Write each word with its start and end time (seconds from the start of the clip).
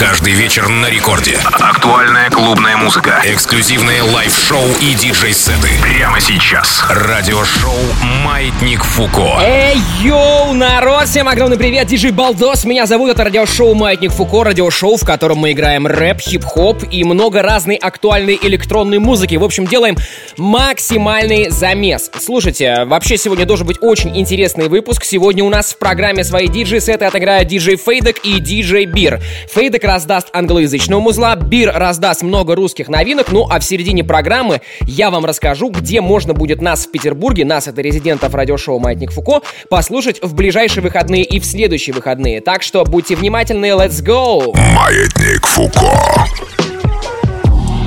Каждый 0.00 0.32
вечер 0.32 0.66
на 0.66 0.88
рекорде. 0.88 1.36
Актуальная 1.44 2.30
клубная 2.30 2.78
музыка. 2.78 3.20
Эксклюзивные 3.22 4.00
лайв-шоу 4.00 4.64
и 4.80 4.94
диджей-сеты. 4.94 5.68
Прямо 5.82 6.18
сейчас. 6.18 6.82
Радиошоу 6.88 7.76
«Маятник 8.24 8.82
Фуко». 8.82 9.42
Эй, 9.42 9.76
йоу, 10.00 10.54
народ! 10.54 11.06
Всем 11.06 11.28
огромный 11.28 11.58
привет, 11.58 11.86
диджей 11.86 12.12
Балдос. 12.12 12.64
Меня 12.64 12.86
зовут, 12.86 13.10
это 13.10 13.24
радиошоу 13.24 13.74
«Маятник 13.74 14.12
Фуко», 14.12 14.42
радиошоу, 14.42 14.96
в 14.96 15.04
котором 15.04 15.36
мы 15.36 15.52
играем 15.52 15.86
рэп, 15.86 16.22
хип-хоп 16.22 16.82
и 16.90 17.04
много 17.04 17.42
разной 17.42 17.76
актуальной 17.76 18.38
электронной 18.40 19.00
музыки. 19.00 19.34
В 19.34 19.44
общем, 19.44 19.66
делаем 19.66 19.98
максимальный 20.38 21.50
замес. 21.50 22.10
Слушайте, 22.18 22.84
вообще 22.86 23.18
сегодня 23.18 23.44
должен 23.44 23.66
быть 23.66 23.76
очень 23.82 24.16
интересный 24.18 24.70
выпуск. 24.70 25.04
Сегодня 25.04 25.44
у 25.44 25.50
нас 25.50 25.74
в 25.74 25.78
программе 25.78 26.24
свои 26.24 26.48
диджей-сеты 26.48 27.04
отыграют 27.04 27.48
диджей 27.48 27.76
Фейдек 27.76 28.20
и 28.24 28.40
диджей 28.40 28.86
Бир. 28.86 29.20
Фейдек 29.52 29.89
раздаст 29.90 30.28
англоязычного 30.32 31.00
музла, 31.00 31.34
Бир 31.34 31.72
раздаст 31.74 32.22
много 32.22 32.54
русских 32.54 32.86
новинок, 32.86 33.32
ну 33.32 33.48
а 33.50 33.58
в 33.58 33.64
середине 33.64 34.04
программы 34.04 34.60
я 34.82 35.10
вам 35.10 35.24
расскажу, 35.24 35.68
где 35.68 36.00
можно 36.00 36.32
будет 36.32 36.62
нас 36.62 36.86
в 36.86 36.92
Петербурге, 36.92 37.44
нас, 37.44 37.66
это 37.66 37.82
резидентов 37.82 38.32
радиошоу 38.32 38.78
«Маятник 38.78 39.10
Фуко», 39.10 39.40
послушать 39.68 40.22
в 40.22 40.32
ближайшие 40.34 40.84
выходные 40.84 41.24
и 41.24 41.40
в 41.40 41.44
следующие 41.44 41.92
выходные. 41.92 42.40
Так 42.40 42.62
что 42.62 42.84
будьте 42.84 43.16
внимательны, 43.16 43.66
let's 43.70 44.00
go! 44.00 44.56
Маятник 44.76 45.44
Фуко. 45.44 45.90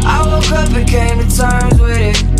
I 0.06 0.22
woke 0.26 0.52
up 0.52 0.76
and 0.76 0.86
came 0.86 1.20
to 1.20 1.28
terms 1.34 1.80
with 1.80 2.02
it. 2.02 2.34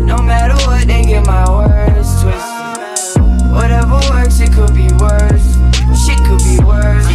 No 0.00 0.18
matter 0.18 0.54
what, 0.66 0.86
they 0.86 1.02
get 1.02 1.24
my 1.24 1.48
words 1.48 2.08
twisted. 2.20 3.22
Whatever 3.54 3.98
works, 4.10 4.38
it 4.40 4.52
could 4.52 4.74
be 4.74 4.92
worse. 5.00 5.56
Shit 6.04 6.18
could 6.28 6.44
be 6.44 6.62
worse. 6.62 7.05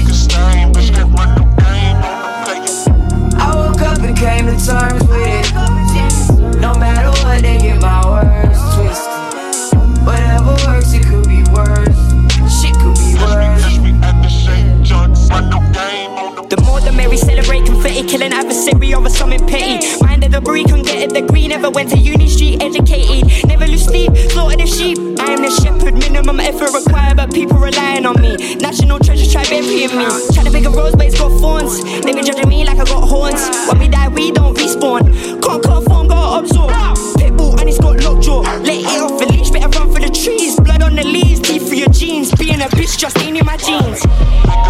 And 4.69 5.10
killing 18.11 18.33
adversary 18.33 18.93
over 18.93 19.09
something 19.09 19.39
petty. 19.47 19.79
Mind 20.03 20.21
the 20.21 20.41
breed, 20.41 20.67
can 20.67 20.83
get 20.83 21.09
a 21.09 21.21
degree, 21.21 21.47
never 21.47 21.69
went 21.69 21.89
to 21.91 21.97
uni 21.97 22.27
street, 22.27 22.61
educated. 22.61 23.47
Never 23.47 23.65
lose 23.65 23.85
sleep, 23.85 24.11
slaughtered 24.31 24.59
the 24.59 24.67
sheep. 24.67 24.97
I 25.17 25.31
am 25.31 25.41
the 25.41 25.49
shepherd, 25.49 25.93
minimum 25.93 26.41
effort 26.41 26.75
required, 26.75 27.15
but 27.15 27.33
people 27.33 27.57
relying 27.57 28.05
on 28.05 28.19
me. 28.21 28.35
National 28.55 28.99
treasure 28.99 29.31
try 29.31 29.43
burying 29.47 29.95
me. 29.95 30.05
Try 30.35 30.43
to 30.43 30.51
pick 30.51 30.65
a 30.65 30.69
rose, 30.69 30.93
but 30.93 31.05
it's 31.05 31.17
got 31.17 31.31
thorns. 31.39 31.81
They 32.03 32.11
been 32.11 32.25
judging 32.25 32.49
me 32.49 32.65
like 32.65 32.79
I 32.79 32.83
got 32.83 33.07
horns. 33.07 33.41
When 33.69 33.79
we 33.79 33.87
die, 33.87 34.09
we 34.09 34.31
don't 34.31 34.57
respawn. 34.57 35.07
Can't 35.41 35.63
conform, 35.63 36.09
gotta 36.09 36.43
absorb. 36.43 36.71
Pitbull, 37.15 37.57
and 37.61 37.69
it's 37.69 37.79
got 37.79 37.95
lockjaw. 38.03 38.41
Let 38.67 38.75
it 38.75 39.01
off 39.01 39.19
the 39.19 39.27
leash, 39.31 39.51
better 39.51 39.69
run 39.79 39.87
for 39.87 40.01
the 40.01 40.11
trees. 40.11 40.59
Blood 40.59 40.81
on 40.81 40.95
the 40.95 41.03
leaves, 41.05 41.39
teeth 41.39 41.69
for 41.69 41.75
your 41.75 41.89
jeans. 41.89 42.35
Being 42.35 42.59
a 42.59 42.67
bitch 42.75 42.97
just 42.97 43.17
ain't 43.19 43.37
in 43.37 43.45
my 43.45 43.55
jeans. 43.55 44.03
I 44.03 44.61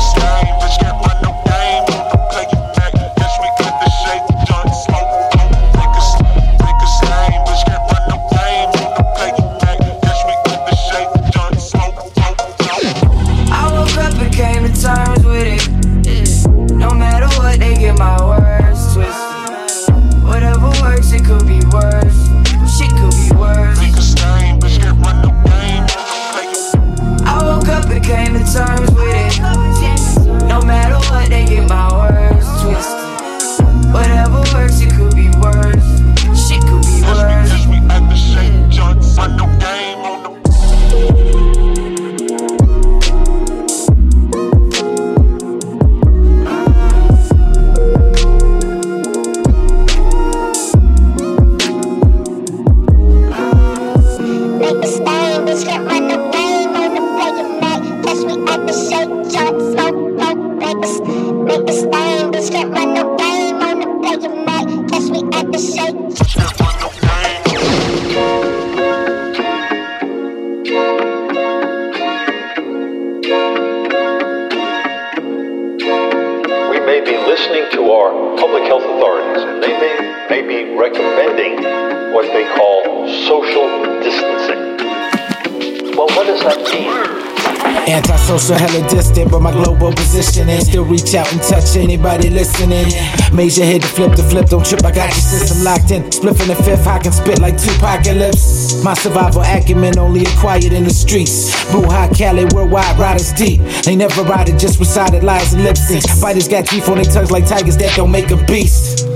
Major 93.41 93.65
hit 93.65 93.81
to 93.81 93.87
flip 93.87 94.15
the 94.15 94.21
flip, 94.21 94.45
don't 94.49 94.63
trip, 94.63 94.85
I 94.85 94.91
got 94.91 95.09
your 95.09 95.17
system 95.17 95.63
locked 95.63 95.89
in. 95.89 96.03
Spliff 96.11 96.39
in 96.43 96.49
the 96.49 96.55
fifth, 96.61 96.85
I 96.85 96.99
can 96.99 97.11
spit 97.11 97.39
like 97.39 97.57
two 97.57 97.71
apocalypse. 97.71 98.83
My 98.83 98.93
survival 98.93 99.41
acumen 99.41 99.97
only 99.97 100.21
acquired 100.25 100.65
in 100.65 100.83
the 100.83 100.91
streets. 100.91 101.49
Boo 101.71 101.81
high 101.81 102.07
Cali, 102.09 102.45
worldwide 102.53 102.99
riders 102.99 103.33
deep. 103.33 103.61
They 103.83 103.95
never 103.95 104.21
rided, 104.21 104.59
just 104.59 104.77
recited 104.79 105.23
lies 105.23 105.53
and 105.53 105.63
lip 105.63 105.73
syncs. 105.73 106.21
Fighters 106.21 106.47
got 106.47 106.67
teeth 106.67 106.87
on 106.87 106.97
their 106.97 107.05
tongues 107.05 107.31
like 107.31 107.47
tigers 107.47 107.77
that 107.77 107.95
don't 107.95 108.11
make 108.11 108.29
a 108.29 108.37
beast. 108.45 109.07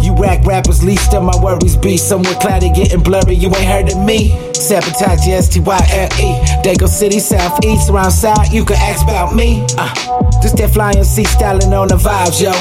You 0.00 0.16
rack 0.16 0.46
rappers, 0.46 0.82
least 0.82 1.12
of 1.12 1.22
my 1.22 1.36
worries 1.36 1.76
be 1.76 1.98
somewhere 1.98 2.36
cloudy, 2.40 2.70
getting 2.70 3.02
blurry. 3.02 3.34
You 3.34 3.48
ain't 3.48 3.68
heard 3.68 3.92
of 3.92 3.98
me. 3.98 4.53
Sabotawj, 4.64 5.28
S 5.28 5.48
T 5.48 5.60
Y 5.60 5.88
L 5.92 6.08
E. 6.20 6.40
Dago 6.62 6.88
City, 6.88 7.18
Southeast, 7.18 7.90
around 7.90 8.10
side. 8.10 8.50
You 8.50 8.64
can 8.64 8.76
ask 8.76 9.04
about 9.04 9.34
me. 9.34 9.66
Uh, 9.76 9.92
this 10.40 10.52
that 10.52 10.70
flying 10.72 11.04
C 11.04 11.24
styling 11.24 11.72
on 11.74 11.88
the 11.88 11.96
vibes, 11.96 12.40
yo. 12.40 12.52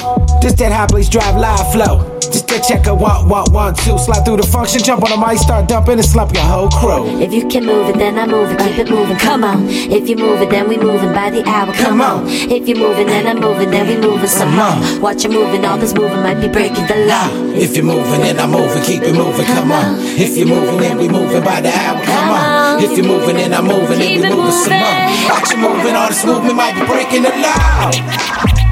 This 0.42 0.54
that 0.54 0.72
high 0.72 0.88
place 0.88 1.08
drive 1.08 1.38
live 1.38 1.72
flow. 1.72 2.13
This 2.34 2.42
that 2.50 2.66
checker 2.66 2.96
one 2.96 3.30
one 3.30 3.46
one 3.54 3.76
two. 3.76 3.94
Slide 4.02 4.26
through 4.26 4.38
the 4.38 4.48
function, 4.50 4.82
jump 4.82 5.06
on 5.06 5.14
the 5.14 5.22
mic, 5.22 5.38
start 5.38 5.70
dumping 5.70 6.02
and 6.02 6.06
slump 6.06 6.34
your 6.34 6.42
whole 6.42 6.70
crew. 6.70 7.06
If 7.22 7.32
you 7.32 7.48
can 7.48 7.64
move 7.64 7.90
it, 7.90 7.98
then 8.02 8.18
I 8.18 8.26
move 8.26 8.50
it. 8.50 8.58
Keep 8.58 8.78
it 8.80 8.90
moving, 8.90 9.18
come 9.18 9.44
on. 9.44 9.70
If 9.70 10.10
you 10.10 10.16
move 10.18 10.42
it, 10.42 10.50
then 10.50 10.68
we 10.68 10.78
moving 10.78 11.14
by 11.14 11.30
the 11.30 11.46
hour, 11.46 11.72
come 11.74 12.02
on. 12.02 12.26
If 12.28 12.68
you 12.68 12.74
moving, 12.74 13.06
then 13.06 13.28
I'm 13.28 13.40
moving, 13.40 13.70
then 13.70 13.86
we 13.86 13.98
moving 14.02 14.28
some 14.28 14.50
more. 14.56 14.74
Watch 15.00 15.24
you 15.24 15.30
moving, 15.30 15.64
all 15.64 15.78
this 15.78 15.94
moving 15.94 16.24
might 16.26 16.42
be 16.42 16.48
breaking 16.50 16.88
the 16.88 17.06
law. 17.06 17.30
If 17.54 17.76
you're 17.78 17.86
moving, 17.86 18.22
then 18.26 18.40
I'm 18.40 18.50
moving, 18.50 18.82
keep 18.82 19.04
it 19.04 19.14
moving, 19.14 19.46
come 19.46 19.72
on. 19.72 20.02
If 20.02 20.36
you're 20.36 20.48
moving, 20.48 20.80
then 20.80 20.98
we 20.98 21.08
moving 21.10 21.44
by 21.44 21.62
the 21.62 21.70
hour, 21.70 22.02
come 22.02 22.30
on. 22.34 22.84
If 22.84 22.98
you're 22.98 23.06
moving, 23.06 23.36
then 23.38 23.54
I'm 23.54 23.66
moving, 23.66 24.00
then 24.00 24.22
we 24.22 24.30
moving 24.34 24.58
some 24.58 24.74
more. 24.74 25.30
Watch 25.30 25.52
you 25.54 25.58
moving, 25.62 25.94
all 25.94 26.10
this 26.10 26.26
movement 26.26 26.56
might 26.56 26.74
be 26.74 26.86
breaking 26.88 27.22
the 27.22 27.30
law. 27.30 28.63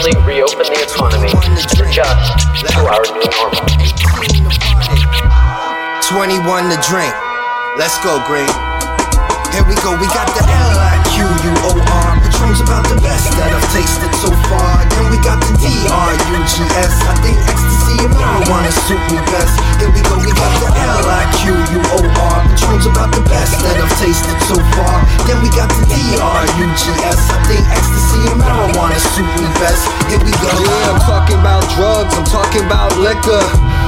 Successfully 0.00 0.26
reopen 0.26 0.66
the 0.66 0.82
economy 0.82 1.32
and 1.44 1.58
adjust 1.88 2.48
to 2.72 2.78
our 2.86 3.04
new 3.14 3.24
normal. 3.32 3.66
21 6.02 6.70
to 6.70 6.76
drink. 6.88 7.14
Let's 7.78 7.98
go, 8.04 8.22
Greg. 8.26 8.75
Here 9.56 9.64
we 9.64 9.72
go, 9.80 9.96
we 9.96 10.04
got 10.12 10.28
the 10.36 10.44
L-I-Q-U-O-R 10.44 12.08
Patron's 12.20 12.60
about 12.60 12.84
the 12.92 13.00
best 13.00 13.32
that 13.40 13.48
I've 13.56 13.64
tasted 13.72 14.12
so 14.20 14.28
far. 14.52 14.84
Then 14.92 15.08
we 15.08 15.16
got 15.24 15.40
the 15.40 15.56
D-R-U-G-S 15.56 16.92
I 17.08 17.16
think 17.24 17.40
ecstasy 17.40 18.04
and 18.04 18.12
marijuana 18.12 18.68
suit 18.84 19.00
me 19.08 19.16
best. 19.32 19.56
Here 19.80 19.88
we 19.88 20.04
go, 20.04 20.20
we 20.20 20.28
got 20.36 20.52
the 20.60 20.68
L-I-Q-U-O-R 20.76 22.36
Patron's 22.52 22.84
about 22.84 23.16
the 23.16 23.24
best 23.32 23.56
that 23.64 23.80
I've 23.80 23.96
tasted 23.96 24.36
so 24.44 24.60
far. 24.76 25.00
Then 25.24 25.40
we 25.40 25.48
got 25.56 25.72
the 25.72 25.88
D-R-U-G-S 25.88 27.20
I 27.32 27.40
think 27.48 27.64
ecstasy 27.72 28.28
and 28.28 28.36
marijuana 28.36 29.00
suit 29.16 29.32
me 29.40 29.48
best. 29.56 29.88
Here 30.12 30.20
we 30.20 30.36
go. 30.36 30.52
Yeah, 30.52 30.92
I'm 30.92 31.00
talking 31.08 31.40
about 31.40 31.64
drugs, 31.80 32.12
I'm 32.12 32.28
talking 32.28 32.60
about 32.68 32.92
liquor. 33.00 33.40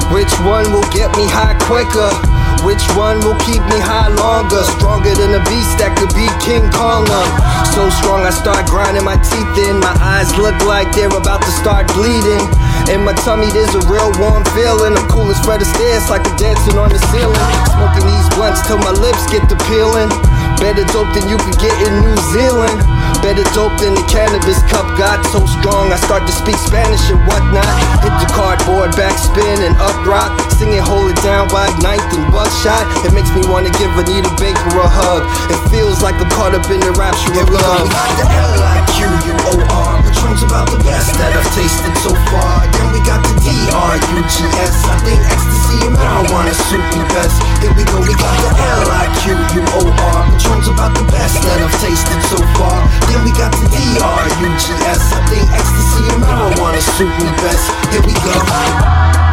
Which 0.09 0.33
one 0.41 0.65
will 0.73 0.89
get 0.89 1.13
me 1.13 1.29
high 1.29 1.53
quicker? 1.69 2.38
Which 2.63 2.83
one 2.99 3.23
will 3.23 3.39
keep 3.39 3.63
me 3.71 3.79
high 3.79 4.11
longer? 4.19 4.59
Stronger 4.75 5.15
than 5.15 5.31
a 5.31 5.43
beast 5.47 5.79
that 5.79 5.95
could 5.95 6.11
beat 6.11 6.31
King 6.43 6.67
Kong. 6.75 7.07
I'm 7.07 7.31
so 7.71 7.87
strong, 8.03 8.27
I 8.27 8.31
start 8.35 8.67
grinding 8.67 9.07
my 9.07 9.15
teeth 9.15 9.55
in. 9.63 9.79
My 9.79 9.95
eyes 10.03 10.27
look 10.35 10.55
like 10.67 10.91
they're 10.91 11.11
about 11.11 11.39
to 11.47 11.51
start 11.55 11.87
bleeding. 11.95 12.43
In 12.91 13.07
my 13.07 13.15
tummy, 13.23 13.47
there's 13.55 13.71
a 13.79 13.83
real 13.87 14.11
warm 14.19 14.43
feeling. 14.51 14.91
I'm 14.91 15.07
cool 15.07 15.31
as 15.31 15.39
Fred 15.39 15.63
Astaire, 15.63 16.03
like 16.11 16.27
I'm 16.27 16.35
dancing 16.35 16.75
on 16.75 16.91
the 16.91 16.99
ceiling. 17.15 17.39
Smoking 17.79 18.05
these 18.11 18.27
blunts 18.35 18.59
till 18.67 18.79
my 18.83 18.91
lips 18.91 19.23
get 19.31 19.47
to 19.47 19.57
peeling. 19.71 20.11
Better 20.59 20.83
dope 20.91 21.07
than 21.15 21.31
you 21.31 21.39
could 21.39 21.55
get 21.63 21.71
in 21.87 22.03
New 22.03 22.17
Zealand. 22.35 22.75
Better 23.19 23.43
dope 23.51 23.75
than 23.83 23.99
the 23.99 24.05
cannabis 24.07 24.63
cup 24.71 24.87
got 24.95 25.19
so 25.27 25.43
strong 25.59 25.91
I 25.91 25.99
start 25.99 26.23
to 26.23 26.31
speak 26.31 26.55
Spanish 26.55 27.03
and 27.11 27.19
whatnot. 27.27 27.67
Hit 27.99 28.15
the 28.15 28.31
cardboard, 28.31 28.95
backspin 28.95 29.59
and 29.59 29.75
up 29.75 29.99
rock. 30.07 30.31
Singing 30.55 30.79
Hold 30.79 31.11
It 31.11 31.19
Down 31.19 31.51
by 31.51 31.67
Ninth 31.83 32.07
and 32.15 32.25
Buckshot. 32.31 32.87
It 33.03 33.11
makes 33.11 33.29
me 33.35 33.43
wanna 33.51 33.75
give 33.75 33.91
Anita 33.99 34.31
Baker 34.39 34.71
a 34.79 34.87
hug. 34.87 35.27
It 35.51 35.59
feels 35.67 35.99
like 35.99 36.15
I'm 36.15 36.31
caught 36.31 36.55
up 36.55 36.63
in 36.71 36.79
the 36.79 36.95
rapture 36.95 37.35
of 37.43 37.51
love. 37.51 37.91
Got 37.91 38.23
the 38.23 38.27
L-I-Q-U-O-R. 38.31 39.91
Patron's 39.99 40.43
about 40.47 40.71
the 40.71 40.79
best 40.87 41.11
that 41.19 41.35
I've 41.35 41.51
tasted 41.51 41.93
so 41.99 42.15
far. 42.31 42.65
Then 42.71 42.87
we 42.95 43.03
got 43.03 43.19
the 43.19 43.35
D-R-U-G-S. 43.43 44.75
I 44.87 44.95
think 45.03 45.19
ecstasy 45.27 45.77
and 45.85 45.95
marijuana 45.99 46.55
suit 46.71 46.87
me 46.95 47.03
best. 47.11 47.35
Here 47.59 47.75
we 47.75 47.83
go, 47.83 47.99
we 47.99 48.15
got 48.15 48.35
the 48.47 48.51
L-I-Q-U-O-R. 48.79 50.19
Patron's 50.31 50.71
about 50.71 50.95
the 50.95 51.03
best 51.11 51.35
that 51.43 51.59
I've 51.59 51.75
tasted 51.83 52.19
so 52.31 52.39
far. 52.55 52.79
Then 53.09 53.25
we 53.25 53.31
got 53.31 53.51
the 53.51 53.65
D-R-U-G-S. 53.73 55.13
I 55.13 55.25
think 55.25 55.49
ecstasy 55.49 56.03
and 56.13 56.23
marijuana 56.23 56.79
suit 56.79 57.09
me 57.17 57.31
best. 57.41 57.65
Here 57.89 58.01
we 58.05 58.13
go. 58.21 59.28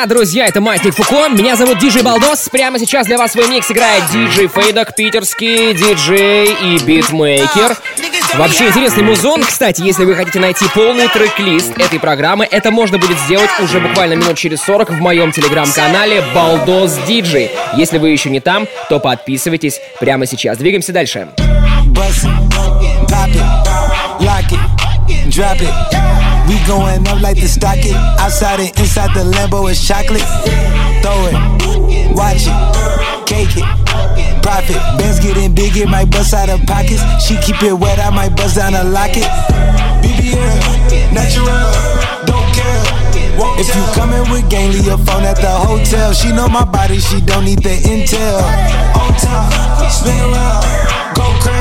Да-да-да, 0.00 0.14
друзья, 0.14 0.46
это 0.46 0.60
Маятник 0.60 0.94
Фуко. 0.94 1.28
Меня 1.28 1.56
зовут 1.56 1.78
Диджей 1.78 2.02
Балдос. 2.02 2.48
Прямо 2.48 2.78
сейчас 2.78 3.06
для 3.06 3.18
вас 3.18 3.32
свой 3.32 3.48
микс 3.48 3.70
играет 3.70 4.04
диджей 4.10 4.48
Фейдок, 4.48 4.94
питерский 4.94 5.74
диджей 5.74 6.46
и 6.46 6.78
битмейкер. 6.78 7.76
Вообще 8.36 8.68
интересный 8.68 9.02
музон. 9.02 9.42
Кстати, 9.42 9.82
если 9.82 10.04
вы 10.04 10.14
хотите 10.14 10.38
найти 10.38 10.64
полный 10.74 11.08
трек-лист 11.08 11.76
этой 11.76 11.98
программы, 11.98 12.48
это 12.50 12.70
можно 12.70 12.98
будет 12.98 13.18
сделать 13.18 13.50
уже 13.60 13.80
буквально 13.80 14.14
минут 14.14 14.38
через 14.38 14.62
40 14.62 14.90
в 14.90 15.00
моем 15.00 15.32
телеграм-канале 15.32 16.24
Балдос 16.34 16.96
Диджей. 17.06 17.50
Если 17.74 17.98
вы 17.98 18.10
еще 18.10 18.30
не 18.30 18.40
там, 18.40 18.66
то 18.88 19.00
подписывайтесь 19.00 19.80
прямо 19.98 20.24
сейчас. 20.24 20.56
Двигаемся 20.56 20.92
дальше. 20.92 21.28
Drop 25.30 25.60
it. 25.60 26.09
Going 26.66 27.06
up 27.08 27.20
like 27.20 27.36
the 27.40 27.48
stocket. 27.48 27.94
Outside 28.20 28.60
and 28.60 28.78
inside 28.78 29.12
the 29.14 29.24
Lambo 29.24 29.70
is 29.70 29.82
chocolate. 29.82 30.22
Throw 31.02 31.26
it, 31.26 32.14
watch 32.14 32.46
it, 32.46 33.26
cake 33.26 33.56
it. 33.56 33.66
Profit, 34.42 34.76
bands 34.98 35.18
getting 35.18 35.54
bigger, 35.54 35.86
might 35.86 36.10
bust 36.10 36.32
out 36.32 36.48
of 36.48 36.60
pockets. 36.66 37.02
She 37.24 37.36
keep 37.42 37.62
it 37.62 37.72
wet, 37.72 37.98
I 37.98 38.10
might 38.10 38.36
bust 38.36 38.56
down 38.56 38.74
a 38.74 38.84
locket. 38.84 39.26
BBL, 40.02 41.12
natural, 41.12 41.48
don't 42.24 42.46
care. 42.54 42.82
If 43.58 43.74
you 43.74 43.82
coming 43.94 44.30
with 44.30 44.48
gang, 44.48 44.70
leave 44.70 44.86
your 44.86 44.98
phone 44.98 45.24
at 45.24 45.36
the 45.36 45.50
hotel. 45.50 46.12
She 46.12 46.30
know 46.32 46.48
my 46.48 46.64
body, 46.64 46.98
she 46.98 47.20
don't 47.20 47.44
need 47.44 47.62
the 47.62 47.76
intel. 47.82 48.40
On 48.94 49.12
top, 49.18 49.90
spin 49.90 50.18
around, 50.18 51.16
go 51.16 51.24
crazy. 51.42 51.59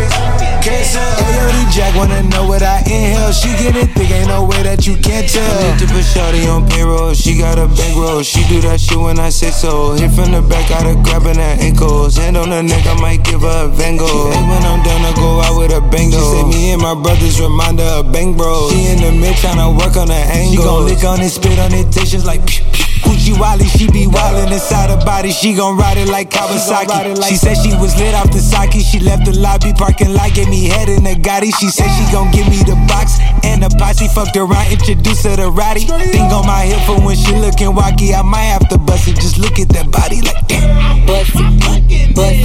Ayo, 0.60 1.72
Jack 1.72 1.96
wanna 1.96 2.22
know 2.24 2.48
what 2.48 2.62
I 2.62 2.80
inhale. 2.82 3.32
She 3.32 3.50
get 3.56 3.75
it 3.75 3.96
thick, 3.96 4.12
ain't 4.12 4.28
no 4.28 4.44
way 4.44 4.62
that 4.63 4.86
you 4.86 4.98
can't 4.98 5.28
tell. 5.28 5.44
I 5.44 5.72
need 5.72 5.80
to 5.80 5.88
put 5.88 6.04
Shawty 6.04 6.48
on 6.51 6.68
payroll. 6.68 7.13
She 7.13 7.38
got 7.38 7.58
a 7.58 7.68
bankroll. 7.68 8.24
She 8.24 8.44
do 8.50 8.60
that 8.68 8.80
shit 8.80 9.00
when 9.00 9.20
I 9.20 9.30
say 9.30 9.51
so. 9.51 9.94
Hit 9.94 10.12
from 10.12 10.32
the 10.32 10.42
back, 10.42 10.70
got 10.70 10.84
her 10.84 10.96
grabbing 11.01 11.39
her 11.39 11.56
ankles. 11.63 12.18
Hand 12.18 12.38
on 12.38 12.50
her 12.51 12.63
neck, 12.63 12.86
I 12.86 13.00
might 13.00 13.24
give 13.24 13.42
her 13.42 13.66
a 13.66 13.68
Van 13.70 13.98
Gogh. 13.98 14.32
Hey, 14.32 14.44
when 14.44 14.63
I'm 14.63 14.84
done, 14.84 15.01
I 15.06 15.13
go 15.16 15.39
out 15.42 15.58
with 15.58 15.72
a 15.72 15.82
bang 15.82 16.12
She 16.12 16.18
say 16.18 16.44
me 16.44 16.72
and 16.74 16.82
my 16.82 16.94
brothers 16.94 17.39
remind 17.39 17.80
her 17.80 18.04
of 18.04 18.12
bang 18.12 18.36
bro. 18.36 18.70
She 18.70 18.88
in 18.88 19.00
the 19.00 19.12
mid 19.12 19.36
tryna 19.36 19.72
work 19.78 19.96
on 19.96 20.10
her 20.10 20.25
angle. 20.28 20.51
She 20.51 20.58
gon' 20.58 20.86
lick 20.86 21.04
on 21.04 21.22
it, 21.22 21.30
spit 21.30 21.60
on 21.60 21.74
it, 21.74 21.92
just 21.92 22.25
like. 22.25 22.46
Pew, 22.46 22.66
pew. 22.74 22.88
Gucci 23.01 23.38
Wally, 23.39 23.65
she 23.65 23.88
be 23.91 24.06
wildin' 24.06 24.51
inside 24.51 24.89
her 24.89 25.03
body. 25.06 25.32
She 25.32 25.53
gon' 25.53 25.77
ride 25.77 25.98
it 25.98 26.08
like 26.08 26.29
Kawasaki. 26.29 27.24
She 27.27 27.36
said 27.36 27.56
she 27.56 27.75
was 27.77 27.96
lit 27.98 28.13
off 28.15 28.32
the 28.32 28.39
sake. 28.39 28.74
She 28.84 29.00
left 29.00 29.25
the 29.25 29.38
lobby 29.38 29.74
parking 29.74 30.13
lot, 30.13 30.34
gave 30.34 30.50
me 30.50 30.65
head 30.68 30.89
in 30.89 31.03
the 31.03 31.15
Gotti. 31.15 31.51
She 31.60 31.70
said 31.70 31.89
she 31.96 32.12
gon' 32.12 32.32
give 32.32 32.48
me 32.48 32.58
the 32.63 32.75
box 32.88 33.20
and 33.44 33.63
the 33.63 33.70
posse. 33.77 34.08
Fucked 34.10 34.38
around, 34.38 34.72
introduced 34.72 35.24
her 35.25 35.36
to 35.36 35.50
Roddy. 35.50 35.86
Thing 35.86 36.32
on 36.32 36.46
my 36.46 36.65
hip 36.65 36.82
for 36.86 37.00
when 37.06 37.15
she 37.15 37.34
lookin' 37.36 37.75
wacky. 37.75 38.13
I 38.13 38.22
might 38.22 38.50
have 38.56 38.68
to 38.70 38.77
bust 38.77 39.08
it. 39.08 39.15
Just 39.15 39.38
look 39.38 39.60
at 39.60 39.70
that 39.70 39.91
body 39.91 40.22
like 40.22 40.48
damn. 40.48 41.06
Bust 41.06 41.32
it, 41.36 41.60
bust 41.63 41.84
it, 41.89 42.15
bust 42.15 42.39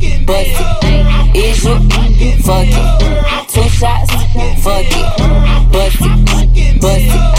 it, 0.00 0.26
bust 0.26 0.48
it. 0.48 1.36
Is 1.36 1.64
you 1.64 1.74
fuck 2.42 2.66
it? 2.66 3.48
Two 3.48 3.68
shots, 3.68 4.10
fuck 4.62 4.84
it. 4.84 5.72
Bust 5.72 5.96
it, 6.00 6.80
bust 6.80 7.04
it, 7.04 7.31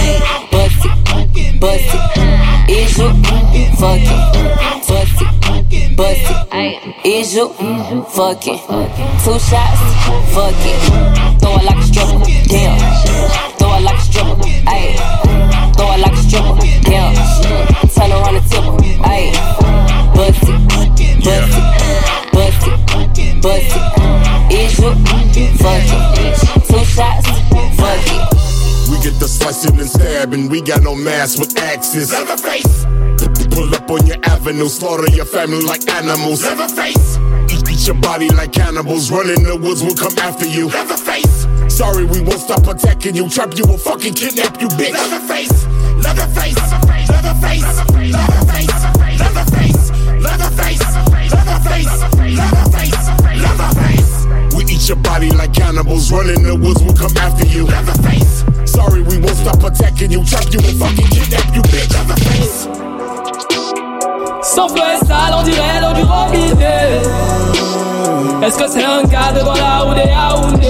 fucking 3.84 4.24
bust 4.88 5.20
it, 5.20 5.98
bust 5.98 6.32
it. 6.32 7.06
Is 7.06 7.36
you 7.36 7.50
fucking 8.16 8.60
two 9.24 9.40
shots, 9.44 9.82
fuck 10.32 10.64
it. 10.64 10.80
Throw 11.40 11.58
it 11.58 11.66
like 11.68 11.78
a 11.78 11.84
stripper, 11.84 12.24
damn. 12.48 12.80
Throw 13.60 13.76
it 13.76 13.84
like 13.84 14.00
a 14.00 14.06
stripper, 14.08 14.48
ayy. 14.72 14.96
Throw 15.76 15.92
it 15.94 16.00
like 16.00 16.14
a 16.14 16.24
stripper, 16.24 16.64
damn. 16.88 17.14
Turn 17.92 18.12
around 18.12 18.36
and 18.40 18.48
tip 18.48 18.64
ayy. 19.04 19.32
Bust 20.16 20.44
it, 20.44 20.60
bust 20.70 21.02
it, 21.02 21.24
bust 21.24 23.18
it, 23.20 23.42
bust 23.42 23.76
it. 23.76 23.84
Is 24.54 24.80
you 24.80 24.92
fucking 25.60 25.94
two 26.70 26.86
shots, 26.86 27.28
fuck 27.80 28.08
it 28.08 28.90
We 28.90 28.96
get 29.04 29.20
the 29.20 29.28
slicing 29.28 29.78
and 29.78 29.90
stabbing. 29.90 30.48
We 30.48 30.62
got 30.62 30.84
no 30.84 30.96
mask 30.96 31.40
with 31.40 31.58
axes. 31.58 32.12
Leatherface. 32.14 32.86
Pull 33.54 33.74
up 33.76 33.90
on 33.92 34.06
your 34.08 34.18
avenue, 34.24 34.68
slaughter 34.68 35.10
your 35.12 35.26
family 35.26 35.62
like 35.62 35.88
animals. 35.90 36.44
Leatherface. 36.44 37.18
Eat, 37.54 37.70
eat 37.70 37.86
your 37.86 37.96
body 38.02 38.30
like 38.30 38.52
cannibals. 38.52 39.12
Run 39.12 39.30
in 39.30 39.44
the 39.44 39.56
woods, 39.56 39.84
we'll 39.84 39.96
come 39.96 40.18
after 40.18 40.46
you. 40.46 40.68
Leatherface. 40.70 41.46
Sorry, 41.70 42.06
we 42.06 42.22
won't 42.22 42.40
stop 42.40 42.66
attacking 42.66 43.16
you. 43.16 43.30
Trap 43.30 43.54
you, 43.56 43.66
we'll 43.68 43.78
fucking 43.78 44.14
kidnap 44.14 44.60
you, 44.60 44.68
bitch. 44.70 44.94
Leatherface. 44.94 45.66
Leatherface. 46.02 46.58
Leatherface. 47.10 47.62
Leatherface. 47.62 48.14
Leatherface. 48.14 48.74
Leatherface. 49.22 49.82
Leatherface. 50.18 50.82
Leatherface. 51.30 51.94
Leatherface. 52.34 53.06
Leatherface. 53.38 54.56
We 54.58 54.66
eat 54.66 54.88
your 54.88 54.98
body 54.98 55.30
like 55.30 55.54
cannibals. 55.54 56.12
Run 56.12 56.30
in 56.30 56.44
the 56.44 56.56
woods, 56.56 56.82
we'll 56.84 56.98
come 56.98 57.16
after 57.18 57.46
you. 57.46 57.66
Leatherface. 57.66 58.44
Sorry, 58.66 59.02
we 59.04 59.20
won't 59.20 59.38
stop 59.38 59.62
attacking 59.64 60.12
you. 60.12 60.26
Trap 60.26 60.50
you 60.50 60.60
and 60.60 60.78
fucking 60.78 61.08
kidnap 61.14 61.56
you, 61.56 61.62
bitch. 61.70 61.94
Have 61.94 62.10
a 62.10 62.18
face. 62.18 62.83
Son 64.44 64.68
flot 64.68 64.84
est 64.84 65.06
sale, 65.06 65.34
on 65.40 65.44
dirait 65.44 65.80
l'eau 65.82 65.94
du 65.94 66.04
robinet. 66.04 67.02
Est-ce 68.46 68.58
que 68.58 68.70
c'est 68.70 68.84
un 68.84 69.04
gars 69.04 69.32
devant 69.34 69.54
la 69.54 69.80
route 69.80 69.96
des 69.96 70.10
Yaoundé? 70.10 70.68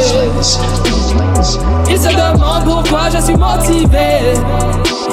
Il 1.90 2.00
se 2.00 2.10
demande 2.10 2.66
pourquoi 2.66 3.10
je 3.12 3.20
suis 3.20 3.36
motivé. 3.36 4.36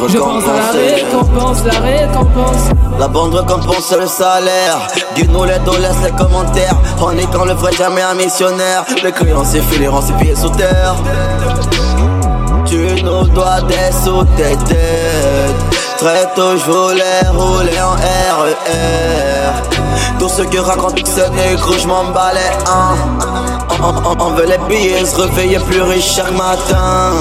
Je 0.08 0.18
pense 0.18 0.44
à 0.44 0.52
la 0.56 0.78
récompense, 0.78 1.64
la 1.64 1.80
récompense. 1.80 2.70
La 2.98 3.08
bande 3.08 3.34
récompense 3.34 3.94
le 3.98 4.06
salaire. 4.06 4.78
Dis-nous 5.14 5.44
les 5.44 5.58
dos, 5.60 5.78
laisse 5.78 5.96
les 6.04 6.12
commentaires. 6.12 6.76
On 7.00 7.12
est 7.12 7.32
quand 7.32 7.46
le 7.46 7.54
vrai 7.54 7.72
jamais 7.72 8.02
un 8.02 8.14
missionnaire. 8.14 8.84
Les 9.02 9.12
clients 9.12 9.44
s'effilent, 9.44 9.90
ses 10.02 10.12
pieds 10.22 10.36
sous 10.36 10.50
terre. 10.50 10.96
Tu 12.66 13.02
nous 13.02 13.24
dois 13.28 13.62
des 13.62 13.90
sous 14.04 14.22
tes 14.36 14.56
têtes. 14.68 15.69
Très 16.00 16.25
tôt, 16.35 16.57
je 16.57 16.64
voulais 16.71 17.28
rouler 17.28 17.78
en 17.83 17.90
RER. 17.90 18.50
Ceux 20.35 20.47
qui 20.47 20.59
racontent 20.59 20.95
que 20.95 21.07
c'est 21.07 21.28
négro, 21.30 21.75
je 21.75 21.87
m'emballais 21.87 22.52
un. 22.66 22.97
On, 24.19 24.30
veut 24.30 24.47
les 24.47 24.57
billets, 24.66 25.04
se 25.04 25.21
réveiller 25.21 25.59
plus 25.59 25.83
riche 25.83 26.14
chaque 26.14 26.30
matin. 26.33 27.12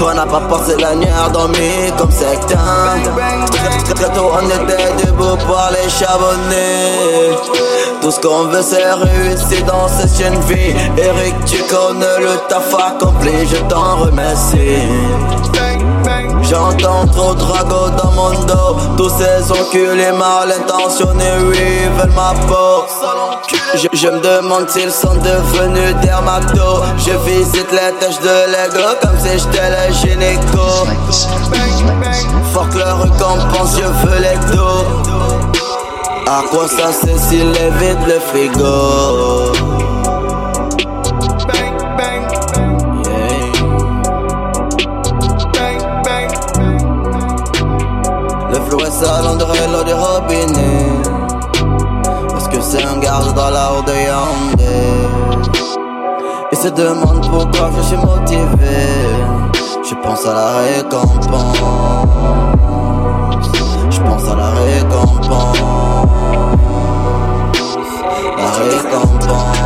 On 0.00 0.14
n'a 0.14 0.24
pas 0.26 0.40
passé 0.42 0.76
la 0.78 0.94
nuit 0.94 1.08
à 1.08 1.28
dormir 1.30 1.96
comme 1.98 2.12
certains. 2.12 3.00
Très 3.96 4.12
tôt, 4.12 4.30
on 4.32 4.46
était 4.46 5.04
debout 5.04 5.36
pour 5.46 5.68
les 5.72 5.88
charbonner. 5.90 7.36
Tout 8.00 8.12
ce 8.12 8.20
qu'on 8.20 8.44
veut, 8.44 8.62
c'est 8.62 8.92
réussir 8.92 9.64
dans 9.64 9.88
cette 9.88 10.16
chaîne 10.16 10.40
vie. 10.42 10.74
Eric, 10.96 11.34
tu 11.46 11.62
connais 11.64 12.20
le 12.20 12.36
taf 12.48 12.74
accompli, 12.74 13.46
je 13.48 13.56
t'en 13.68 13.96
remercie. 13.96 15.41
J'entends 16.52 17.06
trop 17.06 17.34
de 17.34 17.42
ragots 17.42 17.88
dans 17.96 18.12
mon 18.12 18.30
dos. 18.44 18.76
Tous 18.98 19.08
ces 19.08 19.50
enculés 19.50 20.12
mal 20.12 20.52
intentionnés, 20.52 21.32
oui, 21.46 21.88
veulent 21.96 22.12
ma 22.14 22.34
peau. 22.46 22.84
Je, 23.74 24.08
me 24.08 24.20
demande 24.20 24.68
s'ils 24.68 24.90
sont 24.90 25.14
devenus 25.14 25.96
dermato 26.02 26.82
Je 26.98 27.12
visite 27.26 27.72
les 27.72 27.98
tâches 27.98 28.20
de 28.20 28.50
l'ego 28.52 28.86
comme 29.00 29.18
si 29.18 29.38
j'étais 29.38 29.70
le 29.70 29.94
gynéco. 29.94 30.84
Fuck 32.52 32.74
leur 32.74 33.00
récompense, 33.00 33.78
je 33.78 33.86
veux 34.06 34.18
les 34.18 34.54
dos. 34.54 34.84
À 36.26 36.42
quoi 36.50 36.68
ça 36.68 36.92
sert 36.92 37.18
s'il 37.18 37.48
évite 37.48 38.06
le 38.06 38.20
frigo? 38.20 39.41
L'endroit 49.02 49.56
l'eau 49.72 49.82
du 49.82 49.92
robinet 49.94 50.86
Est-ce 52.36 52.48
que 52.48 52.60
c'est 52.60 52.84
un 52.84 52.98
garde 52.98 53.34
dans 53.34 53.50
la 53.50 53.72
haute 53.72 53.86
de 53.88 53.92
Yaoundé 53.92 54.62
Il 56.52 56.58
se 56.58 56.68
demande 56.68 57.20
pourquoi 57.28 57.70
je 57.76 57.82
suis 57.82 57.96
motivé. 57.96 58.78
Je 59.82 59.94
pense 59.96 60.24
à 60.24 60.34
la 60.34 60.50
récompense. 60.58 61.58
Je 63.90 64.00
pense 64.02 64.28
à 64.28 64.36
la 64.36 64.50
récompense. 64.50 65.58
La 68.38 68.50
récompense 68.62 69.61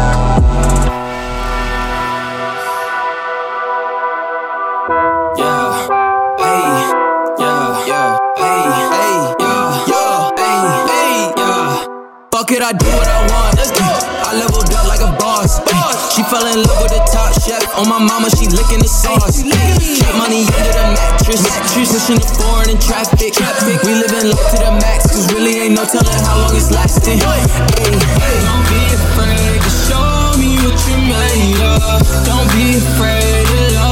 could 12.57 12.65
I 12.65 12.73
do 12.73 12.89
what 12.97 13.05
I 13.05 13.21
want? 13.29 13.53
Let's 13.61 13.69
go. 13.69 13.85
I 13.85 14.33
leveled 14.33 14.73
up 14.73 14.89
like 14.89 15.05
a 15.05 15.13
boss. 15.21 15.61
boss. 15.69 16.17
She 16.17 16.25
fell 16.25 16.49
in 16.49 16.65
love 16.65 16.81
with 16.81 16.97
the 16.97 17.05
top 17.13 17.37
chef. 17.37 17.61
On 17.77 17.85
my 17.85 18.01
mama, 18.01 18.33
she 18.33 18.49
licking 18.49 18.81
the 18.81 18.89
sauce. 18.89 19.45
Get 19.45 20.17
money 20.17 20.49
under 20.49 20.73
the 20.73 20.87
mattress. 20.97 21.45
mattress. 21.45 21.93
Pushing 21.93 22.17
the 22.17 22.25
foreign 22.41 22.73
in 22.73 22.81
traffic. 22.81 23.37
traffic. 23.37 23.77
We 23.85 24.01
living 24.01 24.33
life 24.33 24.49
to 24.57 24.59
the 24.65 24.73
max. 24.81 25.05
Cause 25.05 25.29
really 25.37 25.69
ain't 25.69 25.77
no 25.77 25.85
telling 25.85 26.23
how 26.25 26.41
long 26.41 26.57
it's 26.57 26.73
lasting. 26.73 27.21
Hey. 27.21 27.45
Don't 27.45 28.65
be 28.73 28.81
afraid 28.89 29.61
to 29.61 29.73
show 29.85 30.33
me 30.41 30.57
what 30.65 30.81
you 30.89 30.97
made 31.13 31.61
of. 31.61 32.01
Don't 32.25 32.49
be 32.57 32.81
afraid 32.81 33.45
to 33.53 33.77
love. 33.77 33.86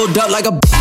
leveled 0.00 0.18
up 0.18 0.30
like 0.30 0.46
a. 0.46 0.79